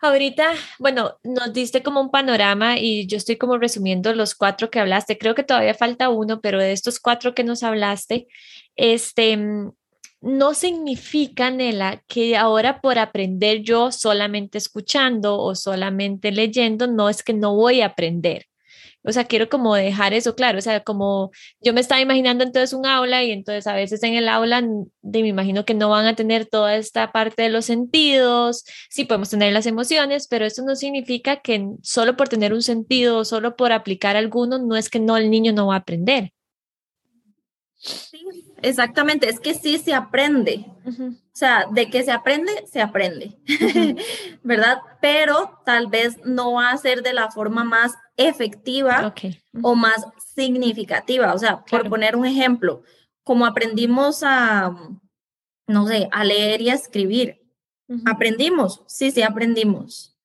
Ahorita, 0.00 0.52
bueno, 0.78 1.18
nos 1.24 1.52
diste 1.52 1.82
como 1.82 2.00
un 2.00 2.10
panorama 2.10 2.78
y 2.78 3.06
yo 3.06 3.16
estoy 3.16 3.36
como 3.36 3.58
resumiendo 3.58 4.14
los 4.14 4.36
cuatro 4.36 4.70
que 4.70 4.78
hablaste. 4.78 5.18
Creo 5.18 5.34
que 5.34 5.42
todavía 5.42 5.74
falta 5.74 6.08
uno, 6.08 6.40
pero 6.40 6.60
de 6.60 6.70
estos 6.70 7.00
cuatro 7.00 7.34
que 7.34 7.42
nos 7.42 7.64
hablaste, 7.64 8.28
este, 8.76 9.36
no 10.20 10.54
significa, 10.54 11.50
Nela, 11.50 12.02
que 12.06 12.36
ahora 12.36 12.80
por 12.80 12.98
aprender 12.98 13.62
yo 13.62 13.90
solamente 13.90 14.58
escuchando 14.58 15.38
o 15.38 15.56
solamente 15.56 16.30
leyendo, 16.30 16.86
no 16.86 17.08
es 17.08 17.22
que 17.24 17.34
no 17.34 17.56
voy 17.56 17.80
a 17.80 17.86
aprender. 17.86 18.46
O 19.08 19.12
sea, 19.12 19.24
quiero 19.24 19.48
como 19.48 19.74
dejar 19.74 20.12
eso 20.12 20.34
claro, 20.34 20.58
o 20.58 20.60
sea, 20.60 20.80
como 20.80 21.30
yo 21.60 21.72
me 21.72 21.80
estaba 21.80 22.00
imaginando 22.00 22.44
entonces 22.44 22.72
un 22.72 22.86
aula 22.86 23.24
y 23.24 23.32
entonces 23.32 23.66
a 23.66 23.74
veces 23.74 24.02
en 24.02 24.14
el 24.14 24.28
aula 24.28 24.60
me 25.02 25.18
imagino 25.26 25.64
que 25.64 25.74
no 25.74 25.88
van 25.88 26.06
a 26.06 26.14
tener 26.14 26.46
toda 26.46 26.76
esta 26.76 27.10
parte 27.12 27.42
de 27.42 27.48
los 27.48 27.64
sentidos, 27.64 28.64
sí 28.90 29.04
podemos 29.04 29.30
tener 29.30 29.52
las 29.52 29.66
emociones, 29.66 30.28
pero 30.28 30.44
eso 30.44 30.62
no 30.64 30.76
significa 30.76 31.40
que 31.40 31.66
solo 31.82 32.16
por 32.16 32.28
tener 32.28 32.52
un 32.52 32.62
sentido, 32.62 33.24
solo 33.24 33.56
por 33.56 33.72
aplicar 33.72 34.16
alguno, 34.16 34.58
no 34.58 34.76
es 34.76 34.90
que 34.90 35.00
no 35.00 35.16
el 35.16 35.30
niño 35.30 35.52
no 35.52 35.68
va 35.68 35.74
a 35.76 35.78
aprender. 35.78 36.32
Sí, 37.78 38.44
exactamente, 38.60 39.28
es 39.28 39.38
que 39.38 39.54
sí 39.54 39.78
se 39.78 39.94
aprende. 39.94 40.66
O 40.84 41.14
sea, 41.32 41.66
de 41.70 41.88
que 41.88 42.02
se 42.02 42.10
aprende, 42.10 42.50
se 42.66 42.82
aprende, 42.82 43.38
¿verdad? 44.42 44.78
Pero 45.00 45.60
tal 45.64 45.86
vez 45.86 46.18
no 46.24 46.54
va 46.54 46.70
a 46.70 46.76
ser 46.76 47.02
de 47.02 47.12
la 47.12 47.30
forma 47.30 47.62
más 47.62 47.94
efectiva 48.16 49.14
o 49.62 49.76
más 49.76 50.04
significativa. 50.34 51.32
O 51.34 51.38
sea, 51.38 51.64
por 51.64 51.88
poner 51.88 52.16
un 52.16 52.26
ejemplo, 52.26 52.82
como 53.22 53.46
aprendimos 53.46 54.24
a, 54.24 54.74
no 55.68 55.86
sé, 55.86 56.08
a 56.10 56.24
leer 56.24 56.60
y 56.60 56.70
a 56.70 56.74
escribir. 56.74 57.40
¿Aprendimos? 58.04 58.82
Sí, 58.88 59.12
sí, 59.12 59.22
aprendimos. 59.22 60.16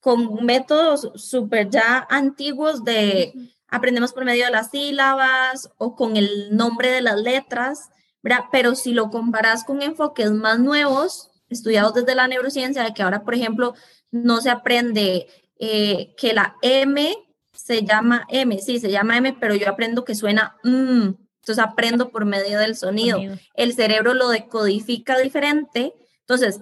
Con 0.00 0.44
métodos 0.44 1.12
súper 1.16 1.68
ya 1.68 2.06
antiguos 2.08 2.82
de 2.82 3.34
aprendemos 3.68 4.12
por 4.12 4.24
medio 4.24 4.46
de 4.46 4.50
las 4.50 4.70
sílabas 4.70 5.70
o 5.78 5.94
con 5.94 6.16
el 6.16 6.56
nombre 6.56 6.90
de 6.90 7.02
las 7.02 7.20
letras, 7.20 7.90
¿verdad? 8.22 8.44
Pero 8.50 8.74
si 8.74 8.92
lo 8.92 9.10
comparas 9.10 9.64
con 9.64 9.82
enfoques 9.82 10.30
más 10.30 10.58
nuevos, 10.58 11.30
estudiados 11.48 11.94
desde 11.94 12.14
la 12.14 12.28
neurociencia, 12.28 12.82
de 12.82 12.94
que 12.94 13.02
ahora, 13.02 13.24
por 13.24 13.34
ejemplo, 13.34 13.74
no 14.10 14.40
se 14.40 14.50
aprende 14.50 15.26
eh, 15.58 16.14
que 16.16 16.32
la 16.32 16.56
M 16.62 17.14
se 17.52 17.82
llama 17.82 18.24
M, 18.28 18.58
sí, 18.58 18.78
se 18.78 18.90
llama 18.90 19.16
M, 19.16 19.36
pero 19.40 19.54
yo 19.54 19.68
aprendo 19.68 20.04
que 20.04 20.14
suena 20.14 20.56
M, 20.64 21.16
entonces 21.40 21.58
aprendo 21.58 22.10
por 22.10 22.24
medio 22.24 22.58
del 22.58 22.76
sonido. 22.76 23.20
El 23.54 23.74
cerebro 23.74 24.14
lo 24.14 24.28
decodifica 24.28 25.18
diferente. 25.18 25.94
Entonces, 26.20 26.60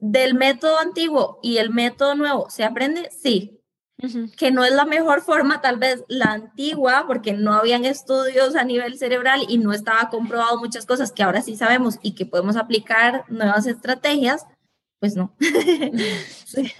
del 0.00 0.34
método 0.34 0.78
antiguo 0.78 1.40
y 1.42 1.58
el 1.58 1.70
método 1.70 2.14
nuevo, 2.14 2.48
¿se 2.48 2.64
aprende? 2.64 3.10
Sí. 3.10 3.59
Que 4.36 4.50
no 4.50 4.64
es 4.64 4.72
la 4.72 4.84
mejor 4.84 5.22
forma, 5.22 5.60
tal 5.60 5.78
vez 5.78 6.04
la 6.08 6.32
antigua, 6.32 7.04
porque 7.06 7.32
no 7.32 7.54
habían 7.54 7.84
estudios 7.84 8.56
a 8.56 8.64
nivel 8.64 8.96
cerebral 8.98 9.44
y 9.48 9.58
no 9.58 9.72
estaba 9.72 10.08
comprobado 10.10 10.58
muchas 10.58 10.86
cosas 10.86 11.12
que 11.12 11.22
ahora 11.22 11.42
sí 11.42 11.56
sabemos 11.56 11.98
y 12.02 12.14
que 12.14 12.26
podemos 12.26 12.56
aplicar 12.56 13.24
nuevas 13.28 13.66
estrategias, 13.66 14.46
pues 14.98 15.16
no. 15.16 15.34
sí. 16.44 16.72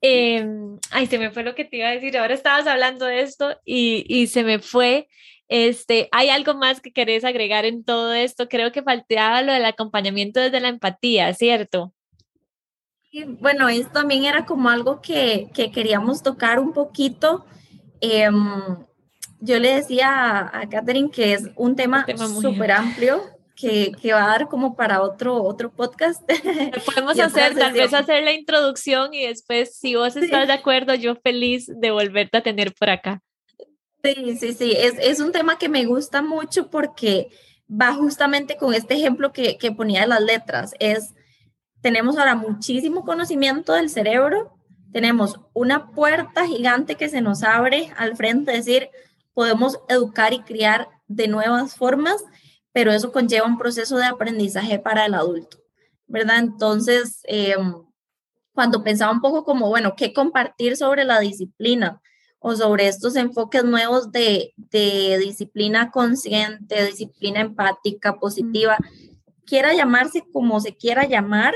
Em, 0.00 0.78
ay, 0.90 1.06
se 1.06 1.18
me 1.18 1.30
fue 1.30 1.44
lo 1.44 1.54
que 1.54 1.64
te 1.64 1.78
iba 1.78 1.88
a 1.88 1.92
decir. 1.92 2.18
Ahora 2.18 2.34
estabas 2.34 2.66
hablando 2.66 3.06
de 3.06 3.22
esto 3.22 3.58
y, 3.64 4.04
y, 4.06 4.26
se 4.26 4.44
me 4.44 4.58
fue. 4.58 5.08
Este, 5.48 6.08
¿Hay 6.12 6.28
algo 6.28 6.54
más 6.54 6.80
que 6.80 6.92
querés 6.92 7.24
agregar 7.24 7.64
en 7.64 7.84
todo 7.84 8.12
esto? 8.12 8.48
Creo 8.48 8.72
que 8.72 8.82
faltaba 8.82 9.40
lo 9.42 9.52
del 9.52 9.64
acompañamiento 9.64 10.40
desde 10.40 10.60
la 10.60 10.68
empatía, 10.68 11.32
¿cierto? 11.32 11.94
Bueno, 13.40 13.68
esto 13.68 13.92
también 13.92 14.24
era 14.24 14.44
como 14.44 14.68
algo 14.68 15.00
que, 15.00 15.48
que 15.54 15.70
queríamos 15.70 16.22
tocar 16.22 16.58
un 16.58 16.72
poquito. 16.72 17.44
Em, 18.00 18.76
yo 19.40 19.58
le 19.58 19.74
decía 19.74 20.50
a, 20.52 20.68
Catherine 20.68 21.10
que 21.10 21.34
es 21.34 21.50
un 21.56 21.76
tema, 21.76 22.04
tema 22.04 22.26
súper 22.28 22.72
amplio 22.72 23.22
que, 23.54 23.92
que, 24.00 24.12
va 24.12 24.24
a 24.24 24.28
dar 24.28 24.48
como 24.48 24.74
para 24.74 25.02
otro, 25.02 25.42
otro 25.42 25.70
podcast. 25.70 26.22
Podemos 26.84 27.18
hacer, 27.20 27.54
tal 27.54 27.72
vez 27.72 27.94
hacer 27.94 28.24
la 28.24 28.32
introducción 28.32 29.14
y 29.14 29.26
después, 29.26 29.76
si 29.76 29.94
vos 29.94 30.16
estás 30.16 30.48
de 30.48 30.52
acuerdo, 30.52 30.94
yo 30.94 31.14
feliz 31.16 31.66
de 31.68 31.90
volverte 31.90 32.38
a 32.38 32.42
tener 32.42 32.74
por 32.74 32.90
acá. 32.90 33.20
Sí, 34.02 34.36
sí, 34.38 34.52
sí, 34.52 34.72
es, 34.76 34.94
es 34.98 35.20
un 35.20 35.32
tema 35.32 35.56
que 35.56 35.68
me 35.68 35.86
gusta 35.86 36.20
mucho 36.20 36.68
porque 36.68 37.28
va 37.70 37.94
justamente 37.94 38.56
con 38.56 38.74
este 38.74 38.94
ejemplo 38.94 39.32
que, 39.32 39.56
que 39.56 39.72
ponía 39.72 40.02
de 40.02 40.08
las 40.08 40.20
letras. 40.20 40.74
Es, 40.78 41.14
tenemos 41.84 42.16
ahora 42.16 42.34
muchísimo 42.34 43.04
conocimiento 43.04 43.74
del 43.74 43.90
cerebro, 43.90 44.56
tenemos 44.90 45.38
una 45.52 45.92
puerta 45.92 46.46
gigante 46.46 46.96
que 46.96 47.08
se 47.08 47.20
nos 47.20 47.42
abre 47.44 47.92
al 47.96 48.16
frente, 48.16 48.56
es 48.56 48.64
decir, 48.64 48.88
podemos 49.34 49.78
educar 49.88 50.32
y 50.32 50.40
criar 50.40 50.88
de 51.08 51.28
nuevas 51.28 51.76
formas 51.76 52.24
pero 52.74 52.90
eso 52.90 53.12
conlleva 53.12 53.46
un 53.46 53.56
proceso 53.56 53.96
de 53.96 54.06
aprendizaje 54.06 54.80
para 54.80 55.06
el 55.06 55.14
adulto, 55.14 55.58
¿verdad? 56.08 56.38
Entonces, 56.40 57.20
em, 57.22 57.72
cuando 58.52 58.82
pensaba 58.82 59.12
un 59.12 59.20
poco 59.20 59.44
como, 59.44 59.68
bueno, 59.68 59.94
¿qué 59.96 60.12
compartir 60.12 60.76
sobre 60.76 61.04
la 61.04 61.20
disciplina? 61.20 62.02
o 62.46 62.54
sobre 62.54 62.88
estos 62.88 63.16
enfoques 63.16 63.64
nuevos 63.64 64.12
de, 64.12 64.52
de 64.56 65.18
disciplina 65.18 65.90
consciente, 65.90 66.84
disciplina 66.84 67.40
empática, 67.40 68.16
positiva, 68.16 68.76
quiera 69.46 69.72
llamarse 69.72 70.22
como 70.30 70.60
se 70.60 70.76
quiera 70.76 71.08
llamar, 71.08 71.54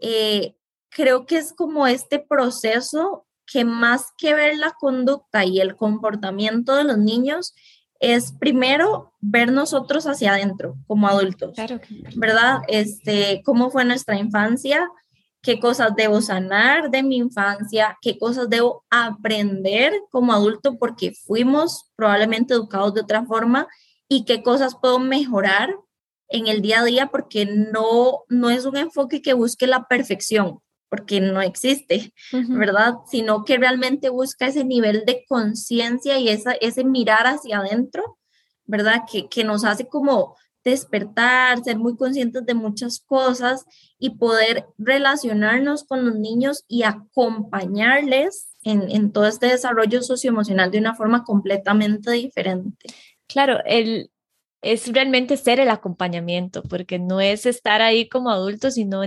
eh, 0.00 0.56
creo 0.88 1.26
que 1.26 1.36
es 1.36 1.52
como 1.52 1.86
este 1.86 2.18
proceso 2.18 3.26
que 3.46 3.64
más 3.64 4.12
que 4.18 4.34
ver 4.34 4.58
la 4.58 4.72
conducta 4.72 5.44
y 5.44 5.60
el 5.60 5.76
comportamiento 5.76 6.74
de 6.74 6.84
los 6.84 6.98
niños, 6.98 7.54
es 8.00 8.32
primero 8.32 9.14
ver 9.20 9.52
nosotros 9.52 10.06
hacia 10.06 10.34
adentro 10.34 10.76
como 10.86 11.08
adultos, 11.08 11.56
¿verdad? 12.16 12.60
Este, 12.68 13.42
cómo 13.44 13.70
fue 13.70 13.84
nuestra 13.84 14.18
infancia, 14.18 14.90
qué 15.42 15.60
cosas 15.60 15.94
debo 15.96 16.20
sanar 16.20 16.90
de 16.90 17.02
mi 17.02 17.16
infancia, 17.16 17.96
qué 18.02 18.18
cosas 18.18 18.50
debo 18.50 18.84
aprender 18.90 19.92
como 20.10 20.32
adulto 20.32 20.76
porque 20.76 21.12
fuimos 21.12 21.90
probablemente 21.94 22.54
educados 22.54 22.94
de 22.94 23.02
otra 23.02 23.24
forma 23.24 23.66
y 24.08 24.24
qué 24.24 24.42
cosas 24.42 24.76
puedo 24.80 24.98
mejorar 24.98 25.74
en 26.28 26.46
el 26.46 26.62
día 26.62 26.80
a 26.80 26.84
día 26.84 27.06
porque 27.08 27.46
no, 27.46 28.24
no 28.28 28.50
es 28.50 28.64
un 28.64 28.76
enfoque 28.76 29.22
que 29.22 29.34
busque 29.34 29.66
la 29.66 29.86
perfección, 29.86 30.60
porque 30.88 31.20
no 31.20 31.40
existe, 31.40 32.12
¿verdad? 32.48 32.94
Sino 33.10 33.44
que 33.44 33.58
realmente 33.58 34.08
busca 34.08 34.46
ese 34.46 34.64
nivel 34.64 35.04
de 35.04 35.24
conciencia 35.28 36.18
y 36.18 36.28
esa, 36.28 36.52
ese 36.52 36.84
mirar 36.84 37.26
hacia 37.26 37.58
adentro, 37.58 38.18
¿verdad? 38.64 39.02
Que, 39.10 39.28
que 39.28 39.44
nos 39.44 39.64
hace 39.64 39.86
como 39.86 40.36
despertar, 40.64 41.62
ser 41.62 41.78
muy 41.78 41.96
conscientes 41.96 42.44
de 42.44 42.54
muchas 42.54 42.98
cosas 42.98 43.64
y 44.00 44.10
poder 44.16 44.66
relacionarnos 44.78 45.84
con 45.84 46.04
los 46.04 46.16
niños 46.16 46.64
y 46.66 46.82
acompañarles 46.82 48.48
en, 48.64 48.90
en 48.90 49.12
todo 49.12 49.26
este 49.26 49.46
desarrollo 49.46 50.02
socioemocional 50.02 50.72
de 50.72 50.78
una 50.78 50.96
forma 50.96 51.22
completamente 51.22 52.10
diferente. 52.10 52.88
Claro, 53.28 53.60
el, 53.64 54.10
es 54.62 54.92
realmente 54.92 55.36
ser 55.36 55.60
el 55.60 55.70
acompañamiento, 55.70 56.62
porque 56.62 56.98
no 56.98 57.20
es 57.20 57.46
estar 57.46 57.82
ahí 57.82 58.08
como 58.08 58.30
adultos, 58.30 58.74
sino 58.74 59.02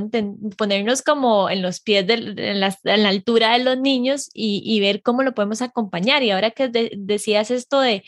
ponernos 0.57 1.01
como 1.01 1.49
en 1.49 1.61
los 1.61 1.81
pies, 1.81 2.07
de, 2.07 2.13
en, 2.13 2.59
la, 2.59 3.09
altura 3.09 3.53
de 3.57 3.63
los 3.63 3.77
niños 3.79 4.29
y, 4.33 4.79
ver 4.79 5.01
cómo 5.01 5.23
lo 5.23 5.33
podemos 5.33 5.61
acompañar. 5.61 6.23
Y 6.23 6.31
ahora 6.31 6.51
que 6.51 6.69
decías 6.97 7.51
esto 7.51 7.81
de 7.81 8.03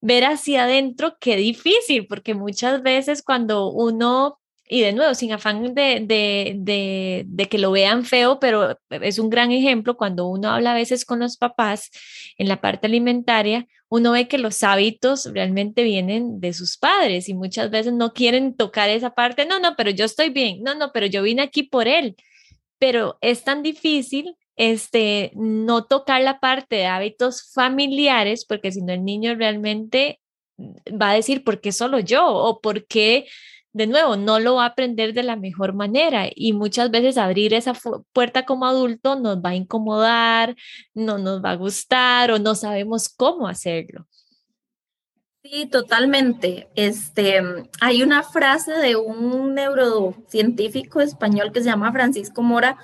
ver 0.00 0.24
hacia 0.24 0.64
adentro, 0.64 1.16
qué 1.20 1.36
difícil, 1.36 2.06
porque 2.06 2.34
muchas 2.34 2.82
veces 2.82 3.22
cuando 3.22 3.70
uno 3.70 4.37
y 4.68 4.82
de 4.82 4.92
nuevo, 4.92 5.14
sin 5.14 5.32
afán 5.32 5.74
de, 5.74 6.04
de, 6.04 7.24
de, 7.26 7.48
que 7.48 7.58
lo 7.58 7.70
vean 7.70 8.04
feo, 8.04 8.38
pero 8.38 8.78
es 8.90 9.18
un 9.18 9.30
gran 9.30 9.50
ejemplo 9.50 9.96
cuando 9.96 10.26
uno 10.26 10.50
habla 10.50 10.72
a 10.72 10.74
veces 10.74 11.04
con 11.04 11.20
los 11.20 11.36
papás 11.36 11.90
en 12.36 12.48
la 12.48 12.60
parte 12.60 12.86
alimentaria, 12.86 13.66
uno 13.88 14.12
ve 14.12 14.28
que 14.28 14.38
los 14.38 14.62
hábitos 14.62 15.30
realmente 15.32 15.82
vienen 15.82 16.40
de 16.40 16.52
sus 16.52 16.76
padres 16.76 17.28
y 17.28 17.34
muchas 17.34 17.70
veces 17.70 17.92
no 17.94 18.12
quieren 18.12 18.54
tocar 18.54 18.90
esa 18.90 19.14
parte, 19.14 19.46
no, 19.46 19.58
no, 19.58 19.74
pero 19.76 19.90
yo 19.90 20.04
estoy 20.04 20.28
bien, 20.28 20.62
no, 20.62 20.74
no, 20.74 20.92
pero 20.92 21.06
yo 21.06 21.22
vine 21.22 21.42
aquí 21.42 21.62
por 21.62 21.88
él, 21.88 22.16
pero 22.78 23.18
es 23.22 23.44
tan 23.44 23.62
difícil 23.62 24.36
este, 24.56 25.30
no 25.34 25.84
tocar 25.84 26.20
la 26.20 26.40
parte 26.40 26.76
de 26.76 26.86
hábitos 26.86 27.52
familiares, 27.54 28.44
porque 28.44 28.72
si 28.72 28.82
no 28.82 28.92
el 28.92 29.04
niño 29.04 29.34
realmente 29.36 30.20
va 30.60 31.10
a 31.10 31.14
decir, 31.14 31.44
¿por 31.44 31.60
qué 31.60 31.72
solo 31.72 32.00
yo? 32.00 32.26
O 32.26 32.60
¿por 32.60 32.86
qué, 32.86 33.26
de 33.78 33.86
nuevo, 33.86 34.16
no 34.16 34.40
lo 34.40 34.56
va 34.56 34.64
a 34.64 34.68
aprender 34.70 35.14
de 35.14 35.22
la 35.22 35.36
mejor 35.36 35.72
manera? 35.72 36.26
Y 36.34 36.52
muchas 36.52 36.90
veces 36.90 37.16
abrir 37.16 37.54
esa 37.54 37.72
puerta 38.12 38.44
como 38.44 38.66
adulto 38.66 39.14
nos 39.14 39.38
va 39.38 39.50
a 39.50 39.54
incomodar, 39.54 40.56
no 40.94 41.16
nos 41.16 41.42
va 41.42 41.52
a 41.52 41.56
gustar 41.56 42.32
o 42.32 42.40
no 42.40 42.56
sabemos 42.56 43.08
cómo 43.08 43.46
hacerlo. 43.46 44.06
Sí, 45.44 45.66
totalmente. 45.66 46.68
Este, 46.74 47.40
hay 47.80 48.02
una 48.02 48.24
frase 48.24 48.72
de 48.72 48.96
un 48.96 49.54
neurocientífico 49.54 51.00
español 51.00 51.52
que 51.52 51.60
se 51.60 51.66
llama 51.66 51.92
Francisco 51.92 52.42
Mora, 52.42 52.76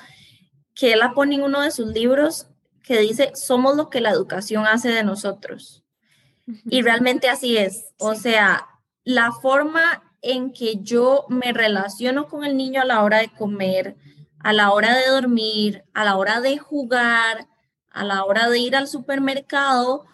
que 0.76 0.92
él 0.92 1.00
la 1.00 1.12
pone 1.12 1.34
en 1.34 1.42
uno 1.42 1.60
de 1.60 1.72
sus 1.72 1.88
libros, 1.88 2.46
que 2.84 3.00
dice, 3.00 3.32
somos 3.34 3.76
lo 3.76 3.90
que 3.90 4.00
la 4.00 4.10
educación 4.10 4.64
hace 4.64 4.90
de 4.90 5.02
nosotros. 5.02 5.84
Y 6.66 6.82
realmente 6.82 7.28
así 7.28 7.56
es. 7.56 7.92
O 7.98 8.14
sea, 8.14 8.68
la 9.02 9.32
forma 9.32 10.03
en 10.24 10.52
que 10.52 10.76
yo 10.82 11.26
me 11.28 11.52
relaciono 11.52 12.28
con 12.28 12.44
el 12.44 12.56
niño 12.56 12.82
a 12.82 12.86
la 12.86 13.02
hora 13.02 13.18
de 13.18 13.28
comer, 13.28 13.96
a 14.40 14.52
la 14.52 14.72
hora 14.72 14.94
de 14.96 15.08
dormir, 15.08 15.84
a 15.94 16.04
la 16.04 16.16
hora 16.16 16.40
de 16.40 16.58
jugar, 16.58 17.46
a 17.90 18.04
la 18.04 18.24
hora 18.24 18.48
de 18.50 18.58
ir 18.58 18.76
al 18.76 18.88
supermercado, 18.88 20.04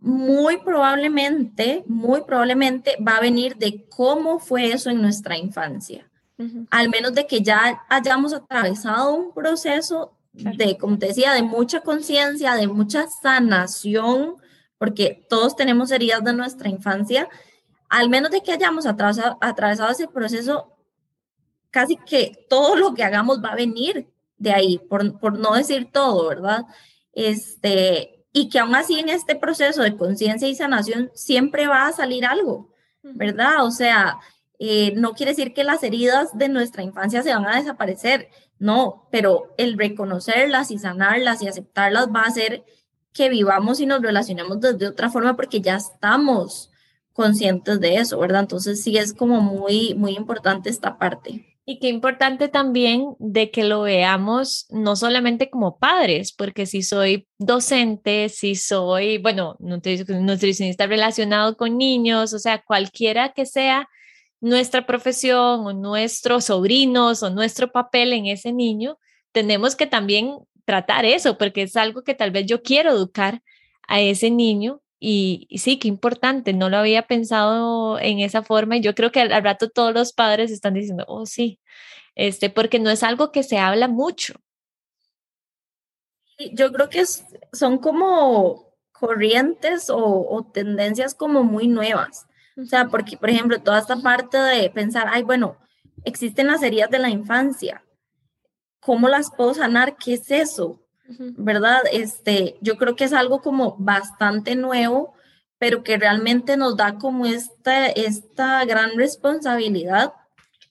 muy 0.00 0.58
probablemente, 0.58 1.84
muy 1.86 2.22
probablemente 2.22 2.96
va 3.06 3.16
a 3.16 3.20
venir 3.20 3.56
de 3.56 3.86
cómo 3.88 4.38
fue 4.38 4.72
eso 4.72 4.90
en 4.90 5.02
nuestra 5.02 5.36
infancia. 5.36 6.08
Al 6.70 6.88
menos 6.88 7.14
de 7.14 7.26
que 7.26 7.42
ya 7.42 7.82
hayamos 7.88 8.32
atravesado 8.32 9.12
un 9.12 9.34
proceso 9.34 10.12
de, 10.32 10.78
como 10.78 10.96
te 10.96 11.06
decía, 11.06 11.32
de 11.32 11.42
mucha 11.42 11.80
conciencia, 11.80 12.54
de 12.54 12.68
mucha 12.68 13.06
sanación, 13.08 14.36
porque 14.78 15.26
todos 15.28 15.56
tenemos 15.56 15.90
heridas 15.90 16.22
de 16.22 16.32
nuestra 16.32 16.68
infancia, 16.68 17.28
al 17.88 18.08
menos 18.08 18.30
de 18.30 18.42
que 18.42 18.52
hayamos 18.52 18.86
atravesado, 18.86 19.38
atravesado 19.40 19.90
ese 19.90 20.08
proceso, 20.08 20.76
casi 21.70 21.96
que 21.96 22.46
todo 22.48 22.76
lo 22.76 22.94
que 22.94 23.04
hagamos 23.04 23.42
va 23.42 23.50
a 23.50 23.56
venir 23.56 24.08
de 24.36 24.52
ahí, 24.52 24.78
por, 24.78 25.18
por 25.18 25.38
no 25.38 25.54
decir 25.54 25.90
todo, 25.92 26.28
¿verdad? 26.28 26.64
Este, 27.12 28.24
y 28.32 28.48
que 28.48 28.58
aún 28.58 28.74
así 28.74 28.98
en 28.98 29.08
este 29.08 29.34
proceso 29.34 29.82
de 29.82 29.96
conciencia 29.96 30.48
y 30.48 30.54
sanación 30.54 31.10
siempre 31.14 31.66
va 31.66 31.86
a 31.86 31.92
salir 31.92 32.24
algo, 32.24 32.70
¿verdad? 33.02 33.64
O 33.64 33.70
sea, 33.70 34.18
eh, 34.58 34.92
no 34.96 35.14
quiere 35.14 35.32
decir 35.32 35.54
que 35.54 35.64
las 35.64 35.82
heridas 35.82 36.36
de 36.36 36.48
nuestra 36.48 36.82
infancia 36.82 37.22
se 37.22 37.34
van 37.34 37.46
a 37.46 37.56
desaparecer, 37.56 38.28
no, 38.58 39.08
pero 39.10 39.54
el 39.56 39.78
reconocerlas 39.78 40.70
y 40.70 40.78
sanarlas 40.78 41.42
y 41.42 41.48
aceptarlas 41.48 42.08
va 42.14 42.22
a 42.22 42.28
hacer 42.28 42.64
que 43.12 43.28
vivamos 43.28 43.80
y 43.80 43.86
nos 43.86 44.02
relacionemos 44.02 44.60
de 44.60 44.86
otra 44.86 45.10
forma 45.10 45.34
porque 45.34 45.60
ya 45.60 45.76
estamos 45.76 46.70
conscientes 47.18 47.80
de 47.80 47.96
eso, 47.96 48.16
¿verdad? 48.20 48.42
Entonces 48.42 48.80
sí 48.80 48.96
es 48.96 49.12
como 49.12 49.40
muy, 49.40 49.92
muy 49.96 50.12
importante 50.12 50.70
esta 50.70 50.98
parte. 50.98 51.44
Y 51.66 51.80
qué 51.80 51.88
importante 51.88 52.46
también 52.46 53.16
de 53.18 53.50
que 53.50 53.64
lo 53.64 53.82
veamos 53.82 54.66
no 54.70 54.94
solamente 54.94 55.50
como 55.50 55.78
padres, 55.78 56.32
porque 56.32 56.64
si 56.64 56.82
soy 56.82 57.26
docente, 57.38 58.28
si 58.28 58.54
soy, 58.54 59.18
bueno, 59.18 59.56
nutricionista 59.58 60.86
relacionado 60.86 61.56
con 61.56 61.76
niños, 61.76 62.32
o 62.34 62.38
sea, 62.38 62.62
cualquiera 62.62 63.32
que 63.32 63.46
sea 63.46 63.88
nuestra 64.40 64.86
profesión 64.86 65.66
o 65.66 65.72
nuestros 65.72 66.44
sobrinos 66.44 67.24
o 67.24 67.30
nuestro 67.30 67.72
papel 67.72 68.12
en 68.12 68.26
ese 68.26 68.52
niño, 68.52 68.96
tenemos 69.32 69.74
que 69.74 69.88
también 69.88 70.36
tratar 70.64 71.04
eso, 71.04 71.36
porque 71.36 71.62
es 71.62 71.74
algo 71.74 72.04
que 72.04 72.14
tal 72.14 72.30
vez 72.30 72.46
yo 72.46 72.62
quiero 72.62 72.92
educar 72.92 73.42
a 73.88 74.00
ese 74.00 74.30
niño 74.30 74.80
y, 75.00 75.46
sí, 75.58 75.78
qué 75.78 75.88
importante, 75.88 76.52
no 76.52 76.68
lo 76.68 76.78
había 76.78 77.06
pensado 77.06 77.98
en 78.00 78.18
esa 78.18 78.42
forma 78.42 78.76
y 78.76 78.80
yo 78.80 78.94
creo 78.94 79.12
que 79.12 79.20
al, 79.20 79.44
rato 79.44 79.70
todos 79.70 79.94
los 79.94 80.12
padres 80.12 80.50
están 80.50 80.74
diciendo, 80.74 81.04
oh 81.08 81.24
sí, 81.26 81.60
este, 82.16 82.50
porque 82.50 82.80
no 82.80 82.90
es 82.90 83.02
algo 83.04 83.30
que 83.30 83.44
se 83.44 83.58
habla 83.58 83.86
mucho. 83.86 84.34
Yo 86.52 86.72
creo 86.72 86.88
que 86.88 87.04
son 87.52 87.78
como 87.78 88.72
corrientes 88.92 89.90
o, 89.90 89.98
o, 89.98 90.44
tendencias 90.52 91.14
como 91.14 91.44
muy 91.44 91.68
nuevas. 91.68 92.26
O 92.56 92.64
sea, 92.64 92.88
porque, 92.88 93.16
por 93.16 93.30
ejemplo, 93.30 93.60
toda 93.60 93.78
esta 93.78 93.96
parte 93.96 94.36
de 94.36 94.70
pensar, 94.70 95.06
ay, 95.10 95.22
bueno, 95.22 95.56
existen 96.04 96.48
las 96.48 96.62
heridas 96.62 96.90
de 96.90 96.98
la 96.98 97.08
infancia. 97.08 97.84
¿Cómo 98.80 99.08
las 99.08 99.30
puedo 99.30 99.54
sanar? 99.54 99.96
¿Qué 99.96 100.14
es 100.14 100.30
eso? 100.30 100.80
¿Verdad? 101.36 101.82
Este, 101.92 102.56
yo 102.60 102.76
creo 102.76 102.94
que 102.96 103.04
es 103.04 103.12
algo 103.12 103.40
como 103.40 103.76
bastante 103.78 104.54
nuevo, 104.54 105.14
pero 105.58 105.82
que 105.82 105.96
realmente 105.96 106.56
nos 106.56 106.76
da 106.76 106.98
como 106.98 107.26
esta, 107.26 107.86
esta 107.86 108.64
gran 108.64 108.96
responsabilidad, 108.96 110.12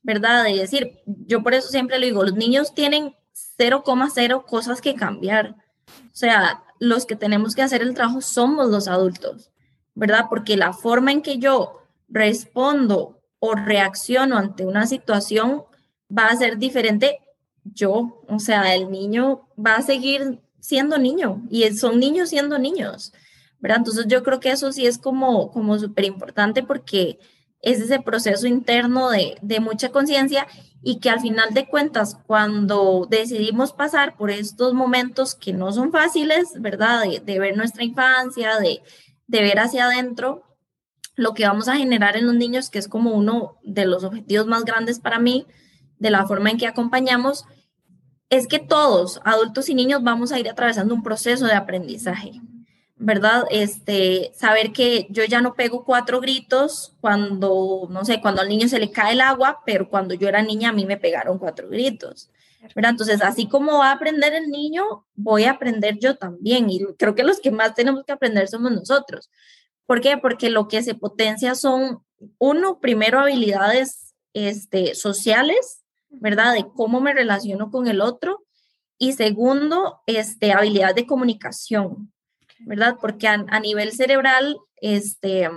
¿verdad? 0.03 0.43
De 0.43 0.55
decir, 0.55 0.99
yo 1.05 1.43
por 1.43 1.53
eso 1.53 1.69
siempre 1.69 1.99
le 1.99 2.07
digo, 2.07 2.23
los 2.23 2.35
niños 2.35 2.73
tienen 2.73 3.15
0,0 3.57 4.45
cosas 4.45 4.81
que 4.81 4.95
cambiar. 4.95 5.55
O 5.89 6.15
sea, 6.15 6.63
los 6.79 7.05
que 7.05 7.15
tenemos 7.15 7.55
que 7.55 7.63
hacer 7.63 7.81
el 7.81 7.93
trabajo 7.93 8.21
somos 8.21 8.69
los 8.69 8.87
adultos, 8.87 9.51
¿verdad? 9.95 10.25
Porque 10.29 10.55
la 10.55 10.73
forma 10.73 11.11
en 11.11 11.21
que 11.21 11.39
yo 11.39 11.81
respondo 12.07 13.21
o 13.39 13.55
reacciono 13.55 14.37
ante 14.37 14.65
una 14.65 14.87
situación 14.87 15.63
va 16.15 16.27
a 16.27 16.35
ser 16.35 16.57
diferente 16.57 17.19
yo, 17.73 18.21
o 18.27 18.39
sea, 18.39 18.75
el 18.75 18.91
niño 18.91 19.47
va 19.57 19.75
a 19.75 19.81
seguir 19.81 20.39
siendo 20.59 20.97
niño 20.97 21.43
y 21.49 21.69
son 21.73 21.99
niños 21.99 22.29
siendo 22.29 22.57
niños, 22.59 23.13
¿verdad? 23.59 23.79
Entonces 23.79 24.05
yo 24.07 24.23
creo 24.23 24.39
que 24.39 24.51
eso 24.51 24.71
sí 24.71 24.85
es 24.85 24.97
como, 24.97 25.51
como 25.51 25.77
súper 25.79 26.05
importante 26.05 26.63
porque 26.63 27.19
es 27.61 27.79
ese 27.79 27.99
proceso 27.99 28.47
interno 28.47 29.09
de, 29.09 29.37
de 29.41 29.59
mucha 29.59 29.89
conciencia 29.89 30.47
y 30.83 30.99
que 30.99 31.09
al 31.09 31.19
final 31.19 31.53
de 31.53 31.67
cuentas, 31.67 32.17
cuando 32.27 33.07
decidimos 33.09 33.73
pasar 33.73 34.15
por 34.15 34.29
estos 34.29 34.73
momentos 34.73 35.35
que 35.35 35.53
no 35.53 35.71
son 35.71 35.91
fáciles, 35.91 36.49
¿verdad? 36.59 37.03
De, 37.03 37.19
de 37.19 37.39
ver 37.39 37.57
nuestra 37.57 37.83
infancia, 37.83 38.57
de, 38.59 38.81
de 39.27 39.41
ver 39.41 39.59
hacia 39.59 39.85
adentro, 39.85 40.43
lo 41.15 41.33
que 41.33 41.47
vamos 41.47 41.67
a 41.67 41.75
generar 41.75 42.15
en 42.15 42.27
los 42.27 42.35
niños, 42.35 42.69
que 42.69 42.79
es 42.79 42.87
como 42.87 43.11
uno 43.11 43.57
de 43.63 43.85
los 43.85 44.03
objetivos 44.03 44.45
más 44.47 44.65
grandes 44.65 44.99
para 44.99 45.19
mí, 45.19 45.47
de 45.97 46.11
la 46.11 46.27
forma 46.27 46.51
en 46.51 46.57
que 46.57 46.67
acompañamos, 46.67 47.45
es 48.29 48.47
que 48.47 48.59
todos, 48.59 49.21
adultos 49.23 49.69
y 49.69 49.75
niños, 49.75 50.03
vamos 50.03 50.31
a 50.31 50.39
ir 50.39 50.49
atravesando 50.49 50.93
un 50.93 51.03
proceso 51.03 51.45
de 51.45 51.53
aprendizaje, 51.53 52.41
¿verdad? 52.97 53.45
Este, 53.51 54.31
saber 54.35 54.73
que 54.73 55.07
yo 55.09 55.23
ya 55.25 55.41
no 55.41 55.53
pego 55.53 55.85
cuatro 55.85 56.19
gritos 56.19 56.95
cuando, 56.99 57.87
no 57.89 58.03
sé, 58.05 58.19
cuando 58.21 58.41
al 58.41 58.49
niño 58.49 58.67
se 58.67 58.79
le 58.79 58.91
cae 58.91 59.13
el 59.13 59.21
agua, 59.21 59.61
pero 59.65 59.89
cuando 59.89 60.13
yo 60.13 60.27
era 60.27 60.41
niña 60.41 60.69
a 60.69 60.73
mí 60.73 60.85
me 60.85 60.97
pegaron 60.97 61.37
cuatro 61.37 61.69
gritos. 61.69 62.29
¿verdad? 62.75 62.91
Entonces, 62.91 63.21
así 63.21 63.47
como 63.47 63.77
va 63.77 63.91
a 63.91 63.93
aprender 63.93 64.33
el 64.33 64.49
niño, 64.49 65.05
voy 65.15 65.45
a 65.45 65.51
aprender 65.51 65.99
yo 65.99 66.17
también. 66.17 66.69
Y 66.69 66.85
creo 66.97 67.15
que 67.15 67.23
los 67.23 67.39
que 67.39 67.51
más 67.51 67.75
tenemos 67.75 68.03
que 68.03 68.11
aprender 68.11 68.47
somos 68.47 68.71
nosotros. 68.71 69.29
¿Por 69.85 70.01
qué? 70.01 70.17
Porque 70.17 70.49
lo 70.49 70.67
que 70.67 70.83
se 70.83 70.95
potencia 70.95 71.55
son, 71.55 72.03
uno, 72.39 72.79
primero 72.79 73.19
habilidades 73.19 74.15
este, 74.33 74.95
sociales, 74.95 75.83
¿verdad? 76.19 76.53
De 76.53 76.65
cómo 76.75 77.01
me 77.01 77.13
relaciono 77.13 77.71
con 77.71 77.87
el 77.87 78.01
otro. 78.01 78.43
Y 78.97 79.13
segundo, 79.13 80.01
este, 80.07 80.51
habilidad 80.51 80.95
de 80.95 81.05
comunicación, 81.05 82.11
¿verdad? 82.59 82.97
Porque 82.99 83.27
a, 83.27 83.59
nivel 83.59 83.91
cerebral, 83.91 84.57
este, 84.77 85.49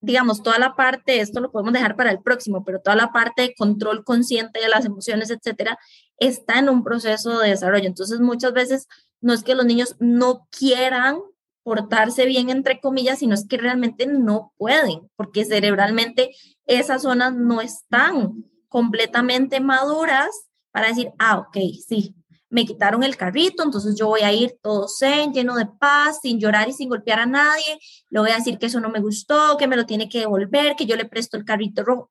digamos, 0.00 0.42
toda 0.42 0.58
la 0.58 0.76
parte, 0.76 1.20
esto 1.20 1.40
lo 1.40 1.50
podemos 1.50 1.72
dejar 1.72 1.96
para 1.96 2.10
el 2.10 2.22
próximo, 2.22 2.64
pero 2.64 2.80
toda 2.80 2.96
la 2.96 3.12
parte 3.12 3.42
de 3.42 3.54
control 3.54 4.04
consciente 4.04 4.60
de 4.60 4.68
las 4.68 4.84
emociones, 4.84 5.30
etcétera, 5.30 5.78
está 6.16 6.58
en 6.58 6.68
un 6.68 6.84
proceso 6.84 7.40
de 7.40 7.50
desarrollo. 7.50 7.86
Entonces, 7.86 8.20
muchas 8.20 8.52
veces 8.52 8.86
no 9.20 9.32
es 9.32 9.42
que 9.42 9.54
los 9.54 9.66
niños 9.66 9.96
no 9.98 10.46
quieran 10.56 11.18
portarse 11.64 12.26
bien, 12.26 12.50
entre 12.50 12.80
comillas, 12.80 13.20
sino 13.20 13.34
es 13.34 13.46
que 13.46 13.56
realmente 13.56 14.06
no 14.06 14.52
pueden, 14.56 15.08
porque 15.16 15.44
cerebralmente 15.44 16.30
esas 16.66 17.02
zonas 17.02 17.34
no 17.34 17.60
están 17.60 18.44
completamente 18.72 19.60
maduras 19.60 20.30
para 20.72 20.88
decir, 20.88 21.10
ah, 21.18 21.38
ok, 21.38 21.58
sí, 21.86 22.16
me 22.48 22.64
quitaron 22.64 23.02
el 23.02 23.16
carrito, 23.16 23.62
entonces 23.62 23.94
yo 23.96 24.08
voy 24.08 24.22
a 24.22 24.32
ir 24.32 24.58
todo 24.62 24.88
zen, 24.88 25.32
lleno 25.32 25.54
de 25.54 25.66
paz, 25.66 26.20
sin 26.22 26.40
llorar 26.40 26.68
y 26.68 26.72
sin 26.72 26.88
golpear 26.88 27.20
a 27.20 27.26
nadie, 27.26 27.78
le 28.08 28.20
voy 28.20 28.30
a 28.30 28.36
decir 28.36 28.58
que 28.58 28.66
eso 28.66 28.80
no 28.80 28.88
me 28.88 29.00
gustó, 29.00 29.56
que 29.58 29.66
me 29.66 29.76
lo 29.76 29.86
tiene 29.86 30.08
que 30.08 30.20
devolver, 30.20 30.74
que 30.74 30.86
yo 30.86 30.96
le 30.96 31.04
presto 31.04 31.36
el 31.36 31.44
carrito 31.44 31.84
rojo. 31.84 32.10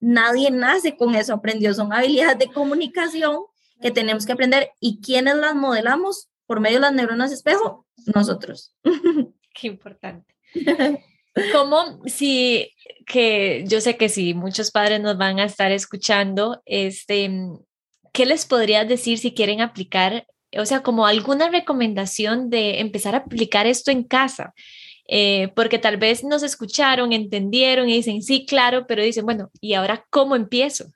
Nadie 0.00 0.50
nace 0.50 0.96
con 0.96 1.14
eso, 1.14 1.32
aprendió, 1.32 1.72
son 1.72 1.92
habilidades 1.92 2.38
de 2.38 2.52
comunicación 2.52 3.44
que 3.80 3.90
tenemos 3.90 4.26
que 4.26 4.32
aprender 4.32 4.70
y 4.80 5.00
quienes 5.00 5.36
las 5.36 5.54
modelamos 5.54 6.28
por 6.46 6.60
medio 6.60 6.78
de 6.78 6.82
las 6.82 6.92
neuronas 6.92 7.32
espejo, 7.32 7.86
nosotros. 8.14 8.74
Qué 9.54 9.68
importante. 9.68 10.36
¿Cómo 11.52 12.00
si 12.06 12.74
que 13.06 13.64
yo 13.66 13.80
sé 13.80 13.96
que 13.96 14.08
si 14.08 14.34
muchos 14.34 14.70
padres 14.70 15.00
nos 15.00 15.16
van 15.16 15.40
a 15.40 15.44
estar 15.44 15.72
escuchando, 15.72 16.62
este, 16.64 17.30
¿qué 18.12 18.26
les 18.26 18.46
podrías 18.46 18.88
decir 18.88 19.18
si 19.18 19.32
quieren 19.32 19.60
aplicar 19.60 20.26
o 20.58 20.66
sea, 20.66 20.82
como 20.82 21.06
alguna 21.06 21.48
recomendación 21.48 22.50
de 22.50 22.80
empezar 22.80 23.14
a 23.14 23.18
aplicar 23.18 23.66
esto 23.66 23.90
en 23.90 24.04
casa. 24.04 24.54
Eh, 25.12 25.52
porque 25.56 25.78
tal 25.78 25.96
vez 25.96 26.22
nos 26.22 26.42
escucharon, 26.42 27.12
entendieron 27.12 27.88
y 27.88 27.94
dicen, 27.94 28.22
sí, 28.22 28.46
claro, 28.46 28.86
pero 28.86 29.02
dicen, 29.02 29.24
bueno, 29.24 29.50
¿y 29.60 29.74
ahora 29.74 30.06
cómo 30.10 30.36
empiezo? 30.36 30.86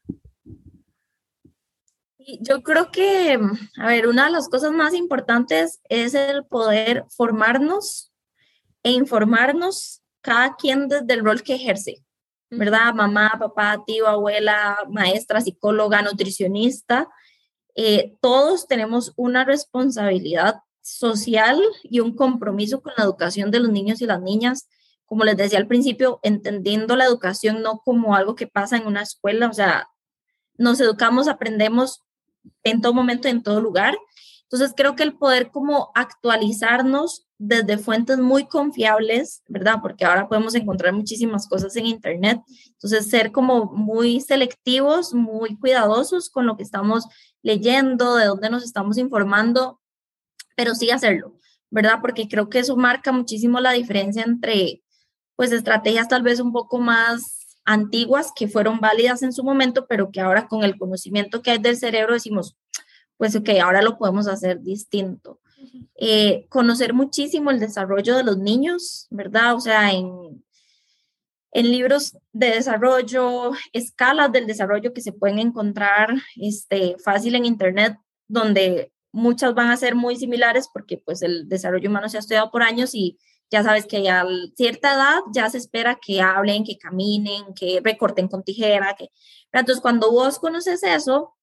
Yo 2.40 2.62
creo 2.62 2.90
que, 2.90 3.38
a 3.76 3.86
ver, 3.86 4.06
una 4.06 4.26
de 4.26 4.30
las 4.30 4.48
cosas 4.48 4.70
más 4.70 4.94
importantes 4.94 5.80
es 5.88 6.14
el 6.14 6.44
poder 6.44 7.04
formarnos 7.10 8.12
e 8.84 8.92
informarnos 8.92 10.03
cada 10.24 10.56
quien 10.56 10.88
desde 10.88 11.12
el 11.12 11.22
rol 11.22 11.42
que 11.42 11.54
ejerce, 11.54 12.02
¿verdad? 12.48 12.94
Mamá, 12.94 13.34
papá, 13.38 13.84
tío, 13.86 14.08
abuela, 14.08 14.78
maestra, 14.88 15.42
psicóloga, 15.42 16.00
nutricionista. 16.00 17.08
Eh, 17.76 18.16
todos 18.22 18.66
tenemos 18.66 19.12
una 19.16 19.44
responsabilidad 19.44 20.62
social 20.80 21.60
y 21.82 22.00
un 22.00 22.16
compromiso 22.16 22.80
con 22.80 22.94
la 22.96 23.04
educación 23.04 23.50
de 23.50 23.60
los 23.60 23.70
niños 23.70 24.00
y 24.00 24.06
las 24.06 24.22
niñas. 24.22 24.66
Como 25.04 25.24
les 25.24 25.36
decía 25.36 25.58
al 25.58 25.66
principio, 25.66 26.20
entendiendo 26.22 26.96
la 26.96 27.04
educación 27.04 27.60
no 27.60 27.80
como 27.84 28.16
algo 28.16 28.34
que 28.34 28.46
pasa 28.46 28.78
en 28.78 28.86
una 28.86 29.02
escuela, 29.02 29.48
o 29.50 29.52
sea, 29.52 29.90
nos 30.56 30.80
educamos, 30.80 31.28
aprendemos 31.28 32.00
en 32.62 32.80
todo 32.80 32.94
momento, 32.94 33.28
en 33.28 33.42
todo 33.42 33.60
lugar. 33.60 33.94
Entonces 34.54 34.74
creo 34.76 34.94
que 34.94 35.02
el 35.02 35.16
poder 35.16 35.50
como 35.50 35.90
actualizarnos 35.96 37.26
desde 37.38 37.76
fuentes 37.76 38.18
muy 38.18 38.46
confiables, 38.46 39.42
¿verdad? 39.48 39.78
Porque 39.82 40.04
ahora 40.04 40.28
podemos 40.28 40.54
encontrar 40.54 40.92
muchísimas 40.92 41.48
cosas 41.48 41.74
en 41.74 41.86
Internet. 41.86 42.40
Entonces 42.68 43.10
ser 43.10 43.32
como 43.32 43.64
muy 43.64 44.20
selectivos, 44.20 45.12
muy 45.12 45.58
cuidadosos 45.58 46.30
con 46.30 46.46
lo 46.46 46.56
que 46.56 46.62
estamos 46.62 47.08
leyendo, 47.42 48.14
de 48.14 48.26
dónde 48.26 48.48
nos 48.48 48.62
estamos 48.62 48.96
informando, 48.96 49.80
pero 50.54 50.76
sí 50.76 50.92
hacerlo, 50.92 51.36
¿verdad? 51.70 51.98
Porque 52.00 52.28
creo 52.28 52.48
que 52.48 52.60
eso 52.60 52.76
marca 52.76 53.10
muchísimo 53.10 53.58
la 53.58 53.72
diferencia 53.72 54.22
entre, 54.22 54.84
pues, 55.34 55.50
estrategias 55.50 56.06
tal 56.06 56.22
vez 56.22 56.38
un 56.38 56.52
poco 56.52 56.78
más 56.78 57.56
antiguas 57.64 58.30
que 58.36 58.46
fueron 58.46 58.78
válidas 58.78 59.24
en 59.24 59.32
su 59.32 59.42
momento, 59.42 59.86
pero 59.88 60.12
que 60.12 60.20
ahora 60.20 60.46
con 60.46 60.62
el 60.62 60.78
conocimiento 60.78 61.42
que 61.42 61.50
hay 61.50 61.58
del 61.58 61.76
cerebro 61.76 62.14
decimos, 62.14 62.56
pues 63.16 63.36
ok, 63.36 63.50
ahora 63.62 63.82
lo 63.82 63.98
podemos 63.98 64.26
hacer 64.26 64.60
distinto. 64.60 65.40
Eh, 65.96 66.46
conocer 66.48 66.92
muchísimo 66.92 67.50
el 67.50 67.60
desarrollo 67.60 68.16
de 68.16 68.24
los 68.24 68.38
niños, 68.38 69.06
¿verdad? 69.10 69.54
O 69.54 69.60
sea, 69.60 69.92
en, 69.92 70.44
en 71.52 71.70
libros 71.70 72.16
de 72.32 72.50
desarrollo, 72.50 73.52
escalas 73.72 74.32
del 74.32 74.46
desarrollo 74.46 74.92
que 74.92 75.00
se 75.00 75.12
pueden 75.12 75.38
encontrar 75.38 76.14
este, 76.36 76.96
fácil 77.02 77.34
en 77.36 77.44
Internet, 77.44 77.96
donde 78.28 78.92
muchas 79.12 79.54
van 79.54 79.70
a 79.70 79.76
ser 79.76 79.94
muy 79.94 80.16
similares 80.16 80.68
porque 80.72 80.98
pues 80.98 81.22
el 81.22 81.48
desarrollo 81.48 81.88
humano 81.88 82.08
se 82.08 82.16
ha 82.16 82.20
estudiado 82.20 82.50
por 82.50 82.62
años 82.62 82.94
y 82.94 83.18
ya 83.50 83.62
sabes 83.62 83.86
que 83.86 84.08
a 84.10 84.26
cierta 84.56 84.94
edad 84.94 85.20
ya 85.32 85.48
se 85.48 85.58
espera 85.58 85.98
que 86.04 86.20
hablen, 86.20 86.64
que 86.64 86.76
caminen, 86.76 87.54
que 87.54 87.80
recorten 87.82 88.26
con 88.26 88.42
tijera, 88.42 88.96
que... 88.98 89.10
Entonces, 89.52 89.80
cuando 89.80 90.10
vos 90.10 90.40
conoces 90.40 90.82
eso, 90.82 91.33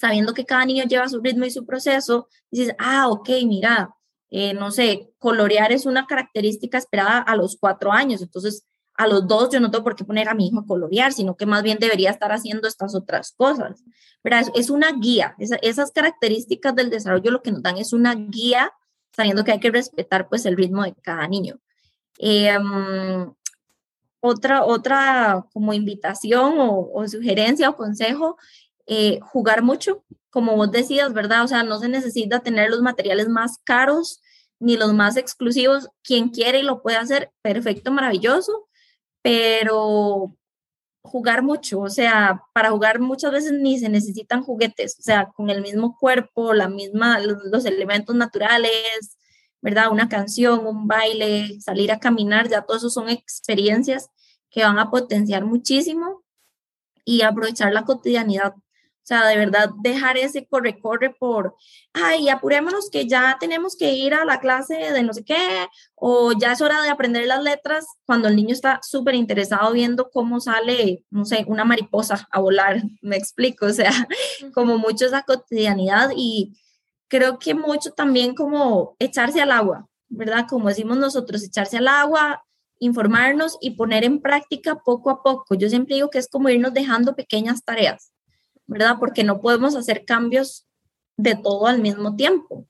sabiendo 0.00 0.32
que 0.32 0.46
cada 0.46 0.64
niño 0.64 0.84
lleva 0.84 1.08
su 1.10 1.20
ritmo 1.20 1.44
y 1.44 1.50
su 1.50 1.66
proceso, 1.66 2.26
dices, 2.50 2.74
ah, 2.78 3.08
ok, 3.08 3.28
mira, 3.44 3.94
eh, 4.30 4.54
no 4.54 4.70
sé, 4.70 5.12
colorear 5.18 5.72
es 5.72 5.84
una 5.84 6.06
característica 6.06 6.78
esperada 6.78 7.18
a 7.18 7.36
los 7.36 7.58
cuatro 7.60 7.92
años, 7.92 8.22
entonces 8.22 8.64
a 8.94 9.06
los 9.06 9.28
dos 9.28 9.50
yo 9.50 9.60
no 9.60 9.70
tengo 9.70 9.84
por 9.84 9.96
qué 9.96 10.04
poner 10.04 10.30
a 10.30 10.34
mi 10.34 10.48
hijo 10.48 10.60
a 10.60 10.66
colorear, 10.66 11.12
sino 11.12 11.36
que 11.36 11.44
más 11.44 11.62
bien 11.62 11.76
debería 11.78 12.10
estar 12.10 12.32
haciendo 12.32 12.66
estas 12.66 12.94
otras 12.94 13.32
cosas. 13.32 13.84
¿verdad? 14.24 14.44
Es, 14.54 14.70
una 14.70 14.92
guía, 14.92 15.34
esas 15.38 15.92
características 15.92 16.74
del 16.74 16.88
desarrollo 16.88 17.30
lo 17.30 17.42
que 17.42 17.52
nos 17.52 17.62
dan 17.62 17.76
es 17.76 17.92
una 17.92 18.14
guía 18.14 18.72
sabiendo 19.12 19.44
que 19.44 19.52
hay 19.52 19.60
que 19.60 19.70
respetar 19.70 20.28
pues 20.28 20.46
el 20.46 20.56
ritmo 20.56 20.82
de 20.82 20.94
cada 20.94 21.26
niño. 21.28 21.58
Em, 22.18 23.32
otra, 24.20 24.64
otra 24.64 25.46
como 25.52 25.72
invitación 25.72 26.54
o, 26.58 27.06
sugerencia 27.08 27.70
o 27.70 27.76
consejo, 27.76 28.36
eh, 28.92 29.20
jugar 29.22 29.62
mucho, 29.62 30.04
como 30.30 30.56
vos 30.56 30.72
decías, 30.72 31.12
¿verdad? 31.12 31.44
O 31.44 31.48
sea, 31.48 31.62
no 31.62 31.78
se 31.78 31.88
necesita 31.88 32.40
tener 32.40 32.70
los 32.70 32.82
materiales 32.82 33.28
más 33.28 33.58
caros 33.62 34.20
ni 34.58 34.76
los 34.76 34.92
más 34.94 35.16
exclusivos. 35.16 35.88
Quien 36.02 36.30
quiere 36.30 36.58
y 36.58 36.62
lo 36.64 36.82
puede 36.82 36.96
hacer, 36.96 37.30
perfecto, 37.40 37.92
maravilloso, 37.92 38.68
pero 39.22 40.36
jugar 41.02 41.42
mucho, 41.44 41.80
o 41.80 41.88
sea, 41.88 42.42
para 42.52 42.70
jugar 42.70 42.98
muchas 42.98 43.30
veces 43.32 43.52
ni 43.52 43.78
se 43.78 43.88
necesitan 43.88 44.42
juguetes, 44.42 44.96
o 44.98 45.02
sea, 45.02 45.30
con 45.36 45.50
el 45.50 45.62
mismo 45.62 45.96
cuerpo, 45.96 46.52
la 46.52 46.68
misma, 46.68 47.20
los, 47.20 47.64
elementos 47.64 48.16
naturales, 48.16 49.16
¿verdad? 49.62 49.92
Una 49.92 50.08
canción, 50.08 50.66
un 50.66 50.88
baile, 50.88 51.60
salir 51.60 51.92
a 51.92 52.00
caminar, 52.00 52.48
ya 52.48 52.62
todo 52.62 52.76
eso 52.76 52.90
son 52.90 53.08
experiencias 53.08 54.10
que 54.50 54.64
van 54.64 54.80
a 54.80 54.90
potenciar 54.90 55.44
muchísimo 55.44 56.24
y 57.04 57.22
aprovechar 57.22 57.72
la 57.72 57.84
cotidianidad 57.84 58.54
sea, 59.10 59.26
de 59.26 59.36
verdad 59.36 59.70
dejar 59.82 60.16
ese 60.16 60.46
corre-corre 60.46 61.10
por, 61.10 61.56
ay, 61.92 62.28
apurémonos 62.28 62.90
que 62.90 63.06
ya 63.08 63.36
tenemos 63.40 63.76
que 63.76 63.92
ir 63.92 64.14
a 64.14 64.24
la 64.24 64.40
clase 64.40 64.74
de 64.74 65.02
no 65.02 65.12
sé 65.12 65.24
qué, 65.24 65.66
o 65.96 66.32
ya 66.32 66.52
es 66.52 66.60
hora 66.60 66.80
de 66.82 66.90
aprender 66.90 67.26
las 67.26 67.42
letras, 67.42 67.86
cuando 68.06 68.28
el 68.28 68.36
niño 68.36 68.52
está 68.52 68.80
súper 68.82 69.14
interesado 69.16 69.72
viendo 69.72 70.10
cómo 70.10 70.40
sale, 70.40 71.04
no 71.10 71.24
sé, 71.24 71.44
una 71.48 71.64
mariposa 71.64 72.28
a 72.30 72.40
volar, 72.40 72.82
me 73.02 73.16
explico, 73.16 73.66
o 73.66 73.72
sea, 73.72 73.92
como 74.54 74.78
mucho 74.78 75.06
esa 75.06 75.22
cotidianidad 75.22 76.10
y 76.14 76.56
creo 77.08 77.38
que 77.38 77.54
mucho 77.54 77.90
también 77.90 78.34
como 78.34 78.94
echarse 79.00 79.40
al 79.40 79.50
agua, 79.52 79.88
¿verdad? 80.08 80.46
Como 80.48 80.68
decimos 80.68 80.96
nosotros, 80.96 81.42
echarse 81.42 81.78
al 81.78 81.88
agua, 81.88 82.44
informarnos 82.78 83.58
y 83.60 83.72
poner 83.72 84.04
en 84.04 84.20
práctica 84.20 84.80
poco 84.84 85.10
a 85.10 85.22
poco. 85.22 85.54
Yo 85.54 85.68
siempre 85.68 85.96
digo 85.96 86.10
que 86.10 86.18
es 86.18 86.28
como 86.28 86.48
irnos 86.48 86.72
dejando 86.72 87.14
pequeñas 87.14 87.64
tareas. 87.64 88.09
¿Verdad? 88.70 88.96
Porque 89.00 89.24
no 89.24 89.40
podemos 89.40 89.74
hacer 89.74 90.04
cambios 90.04 90.64
de 91.16 91.34
todo 91.34 91.66
al 91.66 91.80
mismo 91.80 92.14
tiempo. 92.14 92.68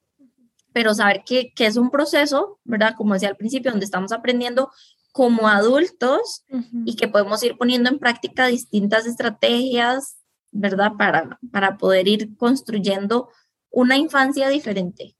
Pero 0.72 0.94
saber 0.94 1.24
que, 1.26 1.52
es 1.58 1.76
un 1.76 1.90
proceso, 1.90 2.58
¿verdad? 2.64 2.94
Como 2.96 3.12
decía 3.12 3.28
al 3.28 3.36
principio, 3.36 3.70
donde 3.70 3.84
estamos 3.84 4.10
aprendiendo 4.10 4.70
como 5.12 5.46
adultos 5.48 6.44
y 6.86 6.96
que 6.96 7.08
podemos 7.08 7.42
ir 7.42 7.58
poniendo 7.58 7.90
en 7.90 7.98
práctica 7.98 8.46
distintas 8.46 9.04
estrategias, 9.04 10.16
¿verdad? 10.50 10.92
Para, 10.96 11.38
para 11.52 11.76
poder 11.76 12.08
ir 12.08 12.34
construyendo 12.36 13.28
una 13.70 13.98
infancia 13.98 14.48
diferente. 14.48 15.16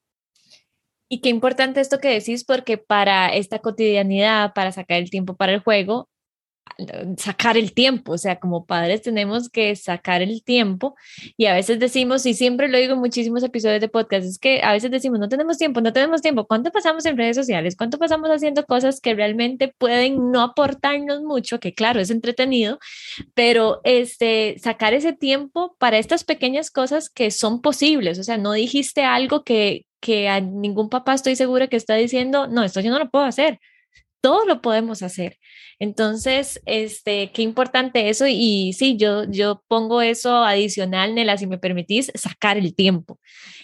Y 1.10 1.20
qué 1.20 1.28
importante 1.28 1.80
esto 1.80 1.98
que 1.98 2.08
decís, 2.08 2.44
porque 2.44 2.78
para 2.78 3.34
esta 3.34 3.58
cotidianidad, 3.58 4.54
para 4.54 4.72
sacar 4.72 4.98
el 4.98 5.10
tiempo 5.10 5.36
para 5.36 5.52
el 5.52 5.60
juego, 5.60 6.08
sacar 7.16 7.56
el 7.56 7.72
tiempo, 7.72 8.12
o 8.12 8.18
sea, 8.18 8.38
como 8.38 8.64
padres 8.64 9.02
tenemos 9.02 9.48
que 9.48 9.74
sacar 9.76 10.22
el 10.22 10.42
tiempo 10.42 10.96
y 11.36 11.46
a 11.46 11.54
veces 11.54 11.78
decimos, 11.78 12.24
y 12.26 12.34
siempre 12.34 12.68
lo 12.68 12.78
digo 12.78 12.94
en 12.94 13.00
muchísimos 13.00 13.42
episodios 13.42 13.80
de 13.80 13.88
podcast, 13.88 14.26
es 14.26 14.38
que 14.38 14.62
a 14.62 14.72
veces 14.72 14.90
decimos, 14.90 15.18
no 15.18 15.28
tenemos 15.28 15.58
tiempo, 15.58 15.80
no 15.80 15.92
tenemos 15.92 16.22
tiempo, 16.22 16.46
¿cuánto 16.46 16.70
pasamos 16.70 17.04
en 17.06 17.16
redes 17.16 17.36
sociales? 17.36 17.76
¿Cuánto 17.76 17.98
pasamos 17.98 18.30
haciendo 18.30 18.64
cosas 18.64 19.00
que 19.00 19.14
realmente 19.14 19.74
pueden 19.76 20.30
no 20.30 20.42
aportarnos 20.42 21.22
mucho? 21.22 21.60
Que 21.60 21.74
claro, 21.74 22.00
es 22.00 22.10
entretenido, 22.10 22.78
pero 23.34 23.80
este, 23.84 24.56
sacar 24.58 24.94
ese 24.94 25.12
tiempo 25.12 25.76
para 25.78 25.98
estas 25.98 26.24
pequeñas 26.24 26.70
cosas 26.70 27.10
que 27.10 27.30
son 27.30 27.60
posibles, 27.60 28.18
o 28.18 28.24
sea, 28.24 28.38
no 28.38 28.52
dijiste 28.52 29.04
algo 29.04 29.44
que, 29.44 29.86
que 30.00 30.28
a 30.28 30.40
ningún 30.40 30.88
papá 30.88 31.14
estoy 31.14 31.36
segura 31.36 31.68
que 31.68 31.76
está 31.76 31.94
diciendo, 31.94 32.46
no, 32.46 32.64
esto 32.64 32.80
yo 32.80 32.90
no 32.90 32.98
lo 32.98 33.10
puedo 33.10 33.24
hacer 33.24 33.60
todo 34.20 34.44
lo 34.44 34.60
podemos 34.60 35.02
hacer. 35.02 35.38
Entonces, 35.78 36.60
este, 36.66 37.30
qué 37.32 37.42
importante 37.42 38.08
eso. 38.08 38.26
Y 38.28 38.72
sí, 38.74 38.96
yo, 38.96 39.24
yo 39.24 39.62
pongo 39.68 40.02
eso 40.02 40.44
adicional, 40.44 41.14
Nela, 41.14 41.36
si 41.38 41.46
me 41.46 41.58
permitís, 41.58 42.12
sacar 42.14 42.58
el 42.58 42.74
tiempo, 42.74 43.18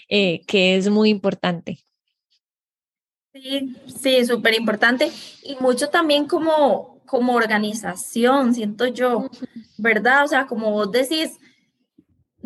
eh, 0.09 0.41
que 0.47 0.77
es 0.77 0.89
muy 0.89 1.11
importante. 1.11 1.79
Sí, 3.33 3.77
sí, 4.01 4.25
súper 4.25 4.55
importante. 4.55 5.13
Y 5.43 5.57
mucho 5.57 5.91
también 5.91 6.27
como, 6.27 7.03
como 7.07 7.35
organización, 7.35 8.55
siento 8.55 8.87
yo, 8.87 9.29
¿verdad? 9.77 10.25
O 10.25 10.29
sea, 10.29 10.47
como 10.47 10.71
vos 10.71 10.91
decís, 10.91 11.39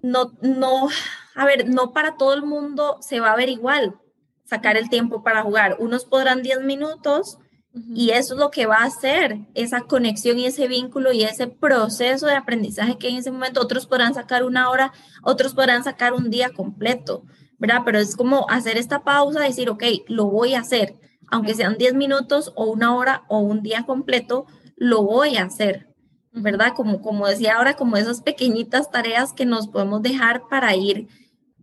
no, 0.03 0.33
no, 0.43 0.89
a 1.35 1.45
ver, 1.45 1.69
no 1.69 1.93
para 1.93 2.17
todo 2.17 2.35
el 2.35 2.43
mundo 2.43 2.99
se 3.01 3.21
va 3.21 3.33
a 3.33 3.37
ver 3.37 3.49
igual 3.49 4.01
sacar 4.45 4.77
el 4.77 4.91
tiempo 4.91 5.23
para 5.23 5.43
jugar. 5.43 5.77
Unos 5.79 6.05
podrán 6.05 6.43
10 6.43 6.63
minutos, 6.63 7.39
y 7.73 8.11
eso 8.11 8.35
es 8.35 8.41
lo 8.41 8.51
que 8.51 8.67
va 8.67 8.79
a 8.79 8.87
hacer 8.87 9.39
esa 9.55 9.83
conexión 9.83 10.39
y 10.39 10.47
ese 10.47 10.67
vínculo 10.67 11.13
y 11.13 11.23
ese 11.23 11.47
proceso 11.47 12.27
de 12.27 12.35
aprendizaje 12.35 12.99
que 12.99 13.09
en 13.09 13.17
ese 13.17 13.31
momento 13.31 13.61
otros 13.61 13.87
podrán 13.87 14.13
sacar 14.13 14.43
una 14.43 14.71
hora, 14.71 14.93
otros 15.23 15.55
podrán 15.55 15.85
sacar 15.85 16.13
un 16.13 16.31
día 16.31 16.51
completo, 16.51 17.25
¿verdad? 17.59 17.83
Pero 17.85 17.99
es 18.01 18.17
como 18.17 18.51
hacer 18.51 18.77
esta 18.77 19.05
pausa, 19.05 19.41
decir, 19.41 19.71
ok, 19.71 19.85
lo 20.09 20.27
voy 20.27 20.55
a 20.55 20.61
hacer, 20.61 20.97
aunque 21.29 21.55
sean 21.55 21.79
10 21.79 21.95
minutos 21.95 22.53
o 22.57 22.65
una 22.65 22.97
hora 22.97 23.25
o 23.29 23.39
un 23.39 23.63
día 23.63 23.85
completo, 23.87 24.47
lo 24.75 25.05
voy 25.05 25.37
a 25.37 25.45
hacer, 25.45 25.95
¿verdad? 26.33 26.73
Como, 26.75 27.01
como 27.01 27.29
decía 27.29 27.57
ahora, 27.57 27.75
como 27.75 27.97
esas 27.97 28.21
pequeñitas 28.21 28.91
tareas 28.91 29.33
que 29.33 29.47
nos 29.47 29.69
podemos 29.69 30.03
dejar 30.03 30.49
para 30.49 30.75
ir 30.75 31.07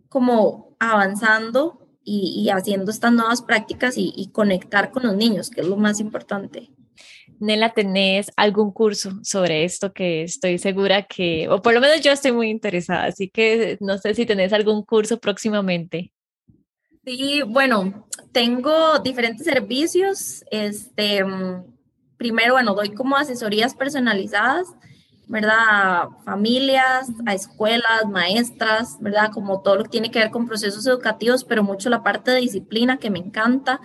como 0.08 0.74
avanzando 0.78 1.87
y, 2.08 2.48
haciendo 2.50 2.90
estas 2.90 3.12
nuevas 3.12 3.42
prácticas 3.42 3.94
y, 3.96 4.30
conectar 4.32 4.90
con 4.90 5.02
los 5.02 5.16
niños, 5.16 5.50
que 5.50 5.60
es 5.60 5.66
lo 5.66 5.76
más 5.76 6.00
importante. 6.00 6.70
Nela, 7.38 7.72
¿tenés 7.72 8.32
algún 8.36 8.72
curso 8.72 9.12
sobre 9.22 9.64
esto 9.64 9.92
que 9.92 10.22
estoy 10.22 10.58
segura 10.58 11.02
que, 11.02 11.48
o 11.48 11.62
por 11.62 11.74
lo 11.74 11.80
menos 11.80 12.00
yo 12.00 12.10
estoy 12.10 12.32
muy 12.32 12.48
interesada, 12.48 13.04
así 13.04 13.28
que 13.28 13.78
no 13.80 13.98
sé 13.98 14.14
si 14.14 14.26
tenés 14.26 14.52
algún 14.52 14.82
curso 14.82 15.20
próximamente? 15.20 16.12
Sí, 17.04 17.42
bueno, 17.46 18.06
tengo 18.32 18.98
diferentes 18.98 19.44
servicios. 19.44 20.44
Este, 20.50 21.24
mm, 21.24 21.64
primero, 22.16 22.54
bueno, 22.54 22.74
doy 22.74 22.90
como 22.90 23.16
asesorías 23.16 23.74
personalizadas 23.74 24.66
¿verdad? 25.28 25.58
A 25.58 26.10
familias, 26.24 27.10
a 27.26 27.34
escuelas, 27.34 28.06
maestras, 28.08 28.96
¿verdad? 29.00 29.30
Como 29.32 29.60
todo 29.60 29.76
lo 29.76 29.82
que 29.84 29.90
tiene 29.90 30.10
que 30.10 30.18
ver 30.18 30.30
con 30.30 30.46
procesos 30.46 30.86
educativos, 30.86 31.44
pero 31.44 31.62
mucho 31.62 31.90
la 31.90 32.02
parte 32.02 32.30
de 32.30 32.40
disciplina 32.40 32.98
que 32.98 33.10
me 33.10 33.18
encanta. 33.18 33.80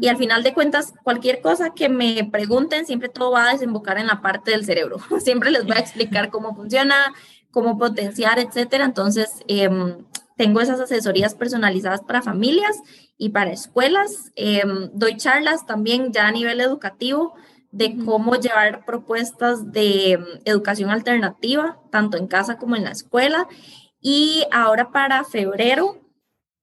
Y 0.00 0.08
al 0.08 0.16
final 0.16 0.42
de 0.42 0.54
cuentas, 0.54 0.94
cualquier 1.04 1.42
cosa 1.42 1.70
que 1.74 1.90
me 1.90 2.28
pregunten, 2.32 2.86
siempre 2.86 3.10
todo 3.10 3.32
va 3.32 3.50
a 3.50 3.52
desembocar 3.52 3.98
en 3.98 4.06
la 4.06 4.22
parte 4.22 4.52
del 4.52 4.64
cerebro. 4.64 4.96
siempre 5.20 5.50
les 5.50 5.64
voy 5.64 5.76
a 5.76 5.80
explicar 5.80 6.30
cómo 6.30 6.56
funciona, 6.56 7.12
cómo 7.50 7.78
potenciar, 7.78 8.38
etcétera. 8.38 8.86
Entonces, 8.86 9.42
em, 9.48 9.98
tengo 10.36 10.60
esas 10.60 10.80
asesorías 10.80 11.34
personalizadas 11.34 12.00
para 12.00 12.22
familias 12.22 12.76
y 13.18 13.30
para 13.30 13.52
escuelas. 13.52 14.32
Em, 14.34 14.90
doy 14.94 15.18
charlas 15.18 15.66
también 15.66 16.12
ya 16.12 16.26
a 16.26 16.32
nivel 16.32 16.60
educativo 16.60 17.34
de 17.72 17.96
cómo 18.04 18.36
llevar 18.36 18.84
propuestas 18.84 19.72
de 19.72 20.18
mm, 20.18 20.40
educación 20.44 20.90
alternativa, 20.90 21.78
tanto 21.90 22.16
en 22.16 22.26
casa 22.26 22.58
como 22.58 22.76
en 22.76 22.84
la 22.84 22.90
escuela. 22.90 23.48
Y 24.00 24.44
ahora 24.52 24.90
para 24.90 25.24
febrero, 25.24 26.00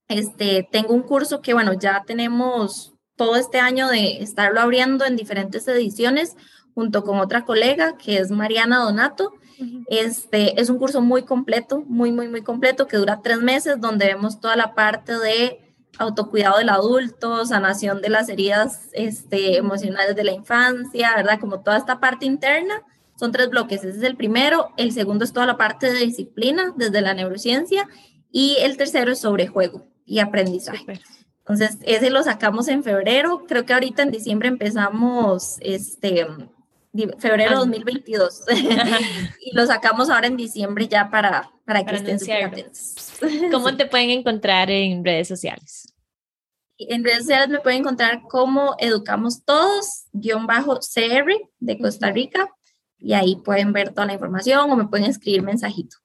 este, 0.08 0.68
tengo 0.70 0.94
un 0.94 1.02
curso 1.02 1.40
que, 1.40 1.54
bueno, 1.54 1.72
ya 1.74 2.02
tenemos 2.06 2.94
todo 3.16 3.36
este 3.36 3.60
año 3.60 3.88
de 3.88 4.22
estarlo 4.22 4.60
abriendo 4.60 5.04
en 5.04 5.16
diferentes 5.16 5.66
ediciones 5.68 6.36
junto 6.74 7.04
con 7.04 7.18
otra 7.18 7.44
colega 7.44 7.96
que 7.96 8.18
es 8.18 8.30
Mariana 8.30 8.78
Donato. 8.78 9.32
Este 9.86 10.60
es 10.60 10.68
un 10.68 10.78
curso 10.78 11.00
muy 11.00 11.22
completo, 11.22 11.84
muy, 11.86 12.10
muy, 12.10 12.28
muy 12.28 12.42
completo, 12.42 12.88
que 12.88 12.96
dura 12.96 13.20
tres 13.22 13.38
meses, 13.38 13.80
donde 13.80 14.06
vemos 14.06 14.40
toda 14.40 14.56
la 14.56 14.74
parte 14.74 15.16
de 15.16 15.63
autocuidado 15.98 16.58
del 16.58 16.68
adulto, 16.68 17.44
sanación 17.46 18.00
de 18.00 18.08
las 18.08 18.28
heridas 18.28 18.88
este, 18.92 19.56
emocionales 19.56 20.16
de 20.16 20.24
la 20.24 20.32
infancia, 20.32 21.14
¿verdad? 21.16 21.40
Como 21.40 21.60
toda 21.60 21.76
esta 21.76 22.00
parte 22.00 22.26
interna. 22.26 22.82
Son 23.18 23.30
tres 23.30 23.48
bloques. 23.48 23.84
Ese 23.84 23.98
es 23.98 24.02
el 24.02 24.16
primero. 24.16 24.72
El 24.76 24.92
segundo 24.92 25.24
es 25.24 25.32
toda 25.32 25.46
la 25.46 25.56
parte 25.56 25.92
de 25.92 26.00
disciplina 26.00 26.72
desde 26.76 27.00
la 27.00 27.14
neurociencia. 27.14 27.88
Y 28.30 28.56
el 28.60 28.76
tercero 28.76 29.12
es 29.12 29.20
sobre 29.20 29.46
juego 29.46 29.86
y 30.04 30.18
aprendizaje. 30.18 31.00
Entonces, 31.38 31.78
ese 31.82 32.10
lo 32.10 32.22
sacamos 32.22 32.68
en 32.68 32.82
febrero. 32.82 33.44
Creo 33.46 33.64
que 33.64 33.74
ahorita 33.74 34.02
en 34.02 34.10
diciembre 34.10 34.48
empezamos 34.48 35.58
este 35.60 36.26
febrero 37.18 37.58
2022 37.58 38.44
y 39.40 39.54
lo 39.54 39.66
sacamos 39.66 40.10
ahora 40.10 40.28
en 40.28 40.36
diciembre 40.36 40.86
ya 40.88 41.10
para, 41.10 41.50
para, 41.64 41.84
que 41.84 41.96
estén 41.96 42.20
súper 42.20 42.44
atentos. 42.44 43.12
¿Cómo 43.50 43.76
te 43.76 43.86
pueden 43.86 44.10
encontrar 44.10 44.70
en 44.70 45.04
redes 45.04 45.28
sociales? 45.28 45.92
En 46.78 47.04
redes 47.04 47.20
sociales 47.20 47.48
me 47.48 47.60
pueden 47.60 47.80
encontrar 47.80 48.22
como 48.22 48.74
Educamos 48.78 49.44
Todos, 49.44 50.06
guion 50.12 50.46
bajo 50.46 50.80
CR 50.80 51.32
de 51.60 51.78
Costa 51.78 52.10
Rica, 52.10 52.48
y 52.98 53.12
ahí 53.12 53.36
pueden 53.36 53.72
ver 53.72 53.90
toda 53.90 54.06
la 54.06 54.14
información 54.14 54.70
o 54.70 54.76
me 54.76 54.88
pueden 54.88 55.06
escribir 55.06 55.42
mensajito. 55.42 55.96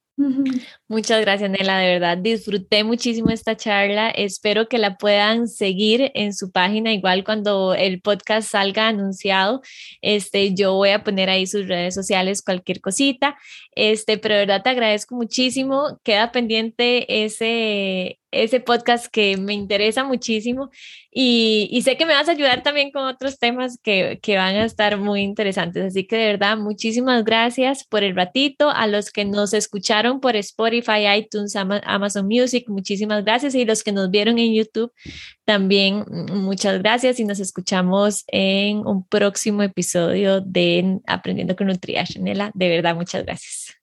Muchas 0.89 1.21
gracias, 1.21 1.49
Nela. 1.49 1.77
De 1.77 1.87
verdad, 1.87 2.17
disfruté 2.17 2.83
muchísimo 2.83 3.29
esta 3.29 3.55
charla. 3.55 4.09
Espero 4.09 4.67
que 4.67 4.77
la 4.77 4.97
puedan 4.97 5.47
seguir 5.47 6.11
en 6.13 6.33
su 6.33 6.51
página. 6.51 6.91
Igual 6.91 7.23
cuando 7.23 7.73
el 7.73 8.01
podcast 8.01 8.51
salga 8.51 8.89
anunciado, 8.89 9.61
este, 10.01 10.53
yo 10.53 10.73
voy 10.73 10.89
a 10.89 11.03
poner 11.05 11.29
ahí 11.29 11.47
sus 11.47 11.67
redes 11.67 11.93
sociales, 11.95 12.41
cualquier 12.41 12.81
cosita. 12.81 13.37
Este, 13.75 14.17
pero 14.17 14.35
de 14.35 14.41
verdad 14.41 14.61
te 14.61 14.71
agradezco 14.71 15.15
muchísimo. 15.15 15.99
Queda 16.03 16.33
pendiente 16.33 17.23
ese, 17.23 18.18
ese 18.31 18.59
podcast 18.59 19.07
que 19.07 19.37
me 19.37 19.53
interesa 19.53 20.03
muchísimo 20.03 20.69
y, 21.11 21.81
sé 21.83 21.97
que 21.97 22.05
me 22.05 22.13
vas 22.13 22.29
a 22.29 22.33
ayudar 22.33 22.61
también 22.61 22.91
con 22.91 23.03
otros 23.03 23.39
temas 23.39 23.79
que, 23.81 24.19
que, 24.21 24.37
van 24.37 24.55
a 24.55 24.65
estar 24.65 24.97
muy 24.97 25.21
interesantes. 25.21 25.83
Así 25.83 26.05
que 26.05 26.17
de 26.17 26.25
verdad, 26.27 26.55
muchísimas 26.57 27.23
gracias 27.23 27.83
por 27.83 28.03
el 28.03 28.15
ratito. 28.15 28.69
A 28.69 28.85
los 28.85 29.09
que 29.09 29.25
nos 29.25 29.53
escucharon 29.53 30.19
por 30.19 30.35
Spotify, 30.35 31.07
iTunes, 31.17 31.55
Amazon 31.55 32.27
Music, 32.27 32.65
muchísimas 32.67 33.23
gracias. 33.23 33.55
Y 33.55 33.65
los 33.65 33.83
que 33.83 33.91
nos 33.91 34.11
vieron 34.11 34.37
en 34.37 34.53
YouTube, 34.53 34.91
también 35.45 36.05
muchas 36.31 36.79
gracias. 36.79 37.19
Y 37.19 37.25
nos 37.25 37.39
escuchamos 37.39 38.23
en 38.27 38.85
un 38.85 39.03
próximo 39.07 39.63
episodio 39.63 40.41
de 40.41 40.99
Aprendiendo 41.07 41.55
con 41.55 41.67
Nutrition. 41.67 42.23
De 42.23 42.69
verdad, 42.69 42.95
muchas 42.95 43.25
gracias. 43.25 43.75